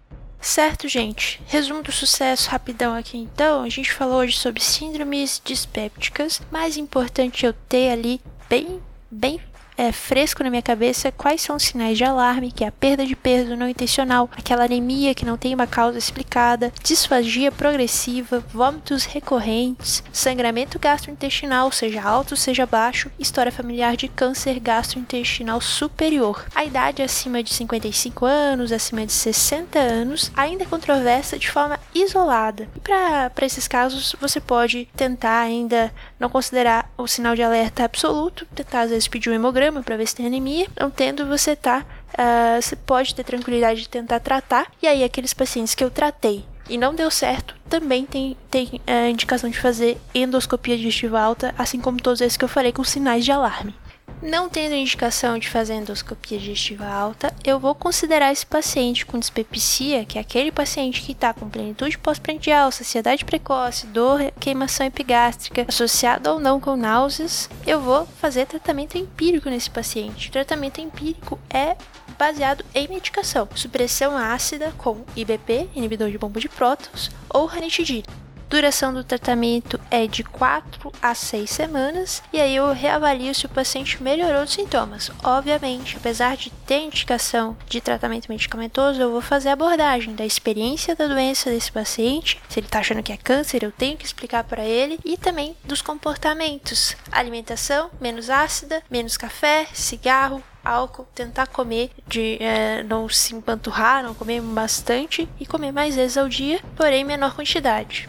Certo, 0.47 0.87
gente? 0.87 1.43
Resumo 1.49 1.83
do 1.83 1.91
sucesso 1.91 2.51
rapidão 2.51 2.95
aqui 2.95 3.19
então. 3.19 3.65
A 3.65 3.69
gente 3.69 3.93
falou 3.93 4.19
hoje 4.19 4.39
sobre 4.39 4.63
síndromes 4.63 5.43
dispépticas. 5.45 6.41
Mais 6.53 6.77
importante 6.77 7.45
eu 7.45 7.53
ter 7.53 7.91
ali 7.91 8.21
bem, 8.49 8.81
bem 9.11 9.41
é, 9.77 9.93
fresco 9.93 10.43
na 10.43 10.51
minha 10.51 10.63
cabeça 10.63 11.13
quais 11.13 11.41
são 11.41 11.57
os 11.57 11.63
sinais 11.63 11.97
de 11.97 12.05
alarme, 12.05 12.53
que 12.53 12.65
é 12.65 12.69
a 12.69 12.73
perda 12.73 13.05
de 13.05 13.15
peso 13.15 13.57
não 13.57 13.69
intencional, 13.69 14.31
aquela 14.37 14.65
anemia 14.65 15.15
que 15.15 15.25
não 15.25 15.37
tem 15.37 15.55
uma 15.55 15.67
causa 15.67 15.99
explicada, 15.99 16.73
disfagia 16.83 17.53
progressiva, 17.53 18.45
vômitos 18.53 19.05
recorrentes, 19.05 20.03
sangramento 20.13 20.79
gastrointestinal, 20.79 21.71
seja 21.73 22.03
alto, 22.03 22.37
seja 22.37 22.67
baixo, 22.67 23.11
história 23.19 23.53
familiar 23.53 23.97
de 23.97 24.09
câncer 24.09 24.59
gastrointestinal 24.61 25.61
superior. 25.61 26.47
A 26.55 26.65
idade 26.65 27.03
acima 27.03 27.43
de 27.43 27.53
55 27.53 28.25
anos, 28.25 28.73
acima 28.73 29.05
de 29.05 29.13
60 29.13 29.79
anos, 29.79 30.31
ainda 30.37 30.65
é 30.65 30.67
controversa 30.67 31.39
de 31.39 31.51
forma 31.51 31.79
isolada. 31.95 32.69
Para 32.83 33.47
esses 33.47 33.69
casos, 33.69 34.15
você 34.21 34.41
pode 34.41 34.89
tentar 34.97 35.41
ainda 35.41 35.93
não 36.19 36.29
considerar 36.29 36.91
o 36.97 37.07
sinal 37.07 37.35
de 37.35 37.43
alerta 37.43 37.85
absoluto, 37.85 38.47
tentar 38.55 38.83
às 38.83 38.91
vezes 38.91 39.09
pedir 39.09 39.31
um 39.31 39.35
hemograma 39.35 39.83
para 39.83 39.97
ver 39.97 40.07
se 40.07 40.17
tem 40.17 40.27
anemia. 40.27 40.67
Não 40.79 40.91
tendo, 40.91 41.27
você 41.27 41.55
tá. 41.55 41.85
Uh, 42.13 42.61
você 42.61 42.75
pode 42.75 43.15
ter 43.15 43.25
tranquilidade 43.25 43.83
de 43.83 43.89
tentar 43.89 44.21
tratar. 44.21 44.71
E 44.83 44.87
aí, 44.87 45.05
aqueles 45.05 45.35
pacientes 45.35 45.75
que 45.75 45.85
eu 45.85 45.91
tratei 45.91 46.45
e 46.69 46.77
não 46.77 46.95
deu 46.95 47.11
certo, 47.11 47.55
também 47.69 48.05
tem, 48.05 48.37
tem 48.51 48.81
a 48.87 49.07
uh, 49.07 49.11
indicação 49.11 49.49
de 49.49 49.59
fazer 49.59 49.99
endoscopia 50.15 50.77
digestiva 50.77 51.21
alta, 51.21 51.55
assim 51.57 51.81
como 51.81 52.01
todos 52.01 52.21
esses 52.21 52.37
que 52.37 52.45
eu 52.45 52.49
falei 52.49 52.73
com 52.73 52.83
sinais 52.83 53.25
de 53.25 53.33
alarme. 53.33 53.75
Não 54.23 54.49
tendo 54.49 54.75
indicação 54.75 55.39
de 55.39 55.49
fazer 55.49 55.75
endoscopia 55.75 56.39
digestiva 56.39 56.87
alta, 56.87 57.33
eu 57.45 57.61
vou 57.61 57.75
considerar 57.75 58.33
esse 58.33 58.47
paciente 58.47 59.05
com 59.05 59.19
dispepsia, 59.19 60.07
que 60.07 60.17
é 60.17 60.21
aquele 60.21 60.51
paciente 60.51 61.03
que 61.03 61.13
está 61.13 61.35
com 61.35 61.51
plenitude 61.51 61.99
pós-prandial, 61.99 62.73
saciedade 62.73 63.27
precoce, 63.27 63.87
dor, 63.87 64.33
queimação 64.41 64.87
epigástrica, 64.87 65.67
associado 65.69 66.31
ou 66.31 66.41
não 66.41 66.59
com 66.59 66.77
náuseas, 66.77 67.51
eu 67.67 67.79
vou 67.79 68.07
fazer 68.07 68.47
tratamento 68.47 68.97
empírico 68.97 69.51
nesse 69.51 69.69
paciente. 69.69 70.29
O 70.29 70.33
tratamento 70.33 70.81
empírico 70.81 71.39
é 71.51 71.77
baseado 72.19 72.65
em 72.75 72.89
medicação, 72.89 73.47
supressão 73.55 74.17
ácida 74.17 74.73
com 74.79 75.05
IBP, 75.15 75.69
inibidor 75.75 76.11
de 76.11 76.17
bomba 76.17 76.41
de 76.41 76.49
prótons, 76.49 77.11
ou 77.29 77.45
ranitidina. 77.45 78.26
Duração 78.49 78.95
do 78.95 79.03
tratamento 79.03 79.81
é 79.91 80.07
de 80.07 80.23
4 80.23 80.93
a 81.03 81.15
6 81.15 81.51
semanas 81.51 82.23
e 82.33 82.41
aí 82.41 82.55
eu 82.55 82.73
reavalio 82.73 83.35
se 83.35 83.45
o 83.45 83.49
paciente 83.49 84.01
melhorou 84.01 84.45
os 84.45 84.53
sintomas. 84.53 85.11
Obviamente, 85.25 85.97
apesar 85.97 86.37
de 86.37 86.51
ter 86.51 86.83
indicação 86.83 87.57
de 87.67 87.81
tratamento 87.81 88.29
medicamentoso, 88.29 89.03
eu 89.03 89.11
vou 89.11 89.21
fazer 89.21 89.49
a 89.49 89.55
abordagem 89.55 90.15
da 90.15 90.25
experiência 90.25 90.95
da 90.95 91.09
doença 91.09 91.51
desse 91.51 91.73
paciente. 91.73 92.41
Se 92.49 92.61
ele 92.61 92.67
está 92.67 92.79
achando 92.79 93.03
que 93.03 93.13
é 93.13 93.17
câncer, 93.17 93.65
eu 93.65 93.73
tenho 93.73 93.97
que 93.97 94.07
explicar 94.07 94.45
para 94.45 94.65
ele 94.65 95.01
e 95.05 95.17
também 95.17 95.57
dos 95.65 95.83
comportamentos. 95.83 96.97
Alimentação 97.11 97.91
menos 98.01 98.31
ácida, 98.31 98.81
menos 98.89 99.17
café, 99.17 99.67
cigarro, 99.73 100.41
álcool, 100.65 101.07
tentar 101.15 101.49
comer 101.49 101.91
de 102.07 102.39
é, 102.41 102.83
não 102.85 103.09
se 103.09 103.35
empanturrar, 103.35 104.03
não 104.03 104.15
comer 104.15 104.41
bastante 104.41 105.29
e 105.41 105.47
comer 105.47 105.73
mais 105.73 105.97
vezes 105.97 106.17
ao 106.17 106.29
dia, 106.29 106.61
porém 106.77 107.05
menor 107.05 107.35
quantidade. 107.35 108.09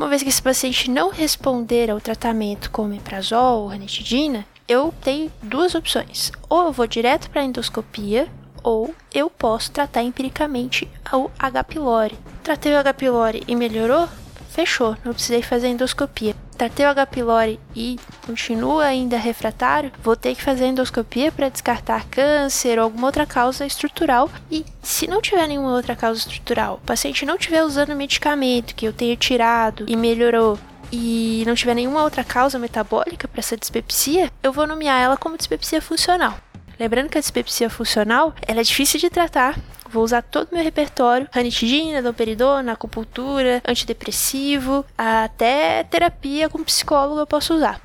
Uma 0.00 0.08
vez 0.08 0.22
que 0.22 0.30
esse 0.30 0.40
paciente 0.40 0.90
não 0.90 1.10
responder 1.10 1.90
ao 1.90 2.00
tratamento 2.00 2.70
com 2.70 2.84
omeprazol 2.84 3.64
ou 3.64 3.68
ranitidina, 3.68 4.46
eu 4.66 4.94
tenho 5.02 5.30
duas 5.42 5.74
opções. 5.74 6.32
Ou 6.48 6.68
eu 6.68 6.72
vou 6.72 6.86
direto 6.86 7.28
para 7.28 7.42
a 7.42 7.44
endoscopia, 7.44 8.26
ou 8.62 8.94
eu 9.12 9.28
posso 9.28 9.70
tratar 9.70 10.02
empiricamente 10.02 10.88
o 11.12 11.30
H. 11.38 11.64
pylori. 11.64 12.18
Tratei 12.42 12.72
o 12.72 12.78
H. 12.78 12.94
pylori 12.94 13.42
e 13.46 13.54
melhorou? 13.54 14.08
fechou, 14.48 14.96
não 15.04 15.12
precisei 15.12 15.42
fazer 15.42 15.68
endoscopia. 15.68 16.34
Tratei 16.56 16.86
o 16.86 16.88
H. 16.88 17.04
pylori 17.04 17.60
e 17.76 18.00
continua 18.30 18.84
ainda 18.84 19.18
refratário, 19.18 19.90
vou 20.04 20.14
ter 20.14 20.36
que 20.36 20.42
fazer 20.42 20.66
endoscopia 20.66 21.32
para 21.32 21.48
descartar 21.48 22.06
câncer 22.06 22.78
ou 22.78 22.84
alguma 22.84 23.08
outra 23.08 23.26
causa 23.26 23.66
estrutural. 23.66 24.30
E 24.48 24.64
se 24.80 25.08
não 25.08 25.20
tiver 25.20 25.48
nenhuma 25.48 25.74
outra 25.74 25.96
causa 25.96 26.20
estrutural, 26.20 26.80
o 26.80 26.86
paciente 26.86 27.26
não 27.26 27.34
estiver 27.34 27.64
usando 27.64 27.96
medicamento 27.96 28.74
que 28.76 28.86
eu 28.86 28.92
tenha 28.92 29.16
tirado 29.16 29.84
e 29.88 29.96
melhorou, 29.96 30.56
e 30.92 31.42
não 31.44 31.56
tiver 31.56 31.74
nenhuma 31.74 32.04
outra 32.04 32.22
causa 32.22 32.56
metabólica 32.56 33.26
para 33.26 33.40
essa 33.40 33.56
dispepsia, 33.56 34.30
eu 34.42 34.52
vou 34.52 34.66
nomear 34.66 35.00
ela 35.00 35.16
como 35.16 35.36
dispepsia 35.36 35.82
funcional. 35.82 36.36
Lembrando 36.78 37.08
que 37.08 37.18
a 37.18 37.20
dispepsia 37.20 37.68
funcional 37.68 38.32
ela 38.46 38.60
é 38.60 38.64
difícil 38.64 39.00
de 39.00 39.10
tratar, 39.10 39.58
Vou 39.92 40.04
usar 40.04 40.22
todo 40.22 40.52
o 40.52 40.54
meu 40.54 40.62
repertório: 40.62 41.28
ranitidina, 41.32 42.00
domperidona, 42.00 42.72
acupuntura, 42.72 43.60
antidepressivo, 43.66 44.86
até 44.96 45.82
terapia 45.82 46.48
com 46.48 46.62
psicólogo 46.62 47.18
eu 47.18 47.26
posso 47.26 47.54
usar. 47.54 47.80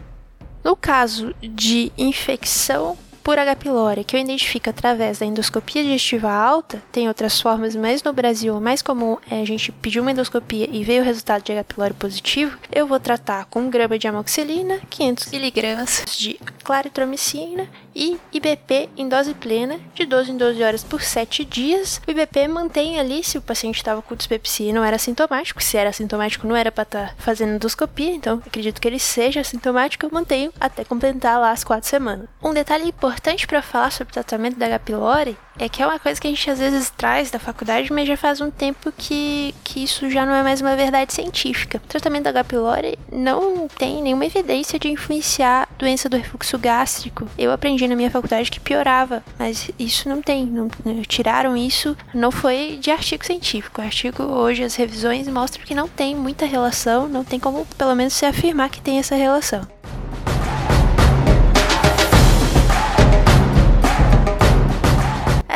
No 0.65 0.75
caso 0.75 1.31
de 1.43 1.91
infecção 1.95 2.97
por 3.23 3.37
H. 3.37 3.55
pylori, 3.55 4.03
que 4.03 4.15
eu 4.15 4.19
identifico 4.19 4.67
através 4.67 5.19
da 5.19 5.25
endoscopia 5.25 5.83
digestiva 5.83 6.31
alta, 6.31 6.81
tem 6.91 7.07
outras 7.07 7.39
formas, 7.39 7.75
mas 7.75 8.01
no 8.01 8.11
Brasil 8.11 8.57
o 8.57 8.61
mais 8.61 8.81
comum 8.81 9.15
é 9.29 9.41
a 9.41 9.45
gente 9.45 9.71
pedir 9.71 9.99
uma 9.99 10.11
endoscopia 10.11 10.67
e 10.71 10.83
ver 10.83 11.03
o 11.03 11.05
resultado 11.05 11.43
de 11.43 11.51
H. 11.51 11.65
pylori 11.65 11.93
positivo, 11.93 12.57
eu 12.71 12.87
vou 12.87 12.99
tratar 12.99 13.45
com 13.45 13.59
1 13.59 13.69
grama 13.69 13.99
de 13.99 14.07
amoxicilina, 14.07 14.79
500 14.89 15.31
miligramas 15.31 16.03
de 16.17 16.39
claritromicina 16.63 17.69
e 17.95 18.19
IBP 18.33 18.89
em 18.97 19.07
dose 19.07 19.33
plena, 19.33 19.79
de 19.93 20.05
12 20.05 20.31
em 20.31 20.37
12 20.37 20.63
horas 20.63 20.83
por 20.83 21.01
7 21.01 21.45
dias. 21.45 22.01
O 22.05 22.11
IBP 22.11 22.47
mantém 22.47 22.99
ali 22.99 23.23
se 23.23 23.37
o 23.37 23.41
paciente 23.41 23.77
estava 23.77 24.01
com 24.01 24.15
dispepsia 24.15 24.69
e 24.69 24.73
não 24.73 24.83
era 24.83 24.97
sintomático. 24.97 25.63
Se 25.63 25.77
era 25.77 25.93
sintomático, 25.93 26.45
não 26.45 26.55
era 26.55 26.71
para 26.71 26.83
estar 26.83 27.07
tá 27.09 27.15
fazendo 27.17 27.55
endoscopia, 27.55 28.11
então 28.11 28.41
acredito 28.45 28.81
que 28.81 28.87
ele 28.87 28.99
seja 28.99 29.43
sintomático, 29.43 30.05
eu 30.05 30.11
mantenho 30.11 30.51
até 30.59 30.83
completar 30.83 31.39
lá 31.39 31.51
as 31.51 31.63
4 31.63 31.89
semanas. 31.89 32.27
Um 32.43 32.53
detalhe 32.53 32.89
importante 32.89 33.47
para 33.47 33.61
falar 33.61 33.91
sobre 33.91 34.11
o 34.11 34.13
tratamento 34.13 34.57
da 34.57 34.65
H. 34.65 34.79
pylori 34.79 35.37
é 35.57 35.69
que 35.69 35.81
é 35.81 35.87
uma 35.87 35.99
coisa 35.99 36.19
que 36.19 36.27
a 36.27 36.29
gente 36.29 36.49
às 36.49 36.59
vezes 36.59 36.89
traz 36.89 37.31
da 37.31 37.39
faculdade, 37.39 37.91
mas 37.91 38.07
já 38.07 38.17
faz 38.17 38.41
um 38.41 38.51
tempo 38.51 38.91
que, 38.97 39.53
que 39.63 39.83
isso 39.83 40.09
já 40.09 40.25
não 40.25 40.33
é 40.33 40.43
mais 40.43 40.61
uma 40.61 40.75
verdade 40.75 41.13
científica. 41.13 41.81
O 41.83 41.87
tratamento 41.87 42.23
da 42.23 42.29
H. 42.31 42.43
pylori 42.43 42.97
não 43.11 43.67
tem 43.67 44.01
nenhuma 44.01 44.25
evidência 44.25 44.77
de 44.79 44.89
influenciar 44.89 45.67
doença 45.77 46.09
do 46.09 46.17
refluxo 46.17 46.57
gástrico. 46.57 47.27
Eu 47.37 47.51
aprendi 47.51 47.87
na 47.87 47.95
minha 47.95 48.11
faculdade 48.11 48.51
que 48.51 48.59
piorava, 48.59 49.23
mas 49.37 49.69
isso 49.79 50.09
não 50.09 50.21
tem. 50.21 50.45
Não, 50.45 50.67
tiraram 51.07 51.55
isso, 51.55 51.95
não 52.13 52.31
foi 52.31 52.77
de 52.81 52.91
artigo 52.91 53.25
científico. 53.25 53.81
O 53.81 53.83
artigo 53.83 54.23
hoje, 54.23 54.63
as 54.63 54.75
revisões 54.75 55.27
mostram 55.27 55.65
que 55.65 55.75
não 55.75 55.87
tem 55.87 56.15
muita 56.15 56.45
relação, 56.45 57.07
não 57.07 57.23
tem 57.23 57.39
como 57.39 57.65
pelo 57.77 57.95
menos 57.95 58.13
se 58.13 58.25
afirmar 58.25 58.69
que 58.69 58.81
tem 58.81 58.99
essa 58.99 59.15
relação. 59.15 59.67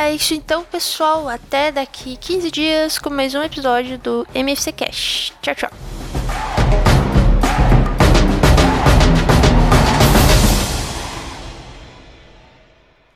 É 0.00 0.14
isso 0.14 0.32
então, 0.32 0.64
pessoal. 0.64 1.28
Até 1.28 1.70
daqui 1.70 2.16
15 2.16 2.50
dias 2.50 2.98
com 2.98 3.10
mais 3.10 3.34
um 3.34 3.42
episódio 3.42 3.98
do 3.98 4.26
MFC 4.34 4.72
Cash. 4.72 5.34
Tchau, 5.42 5.54
tchau. 5.54 6.89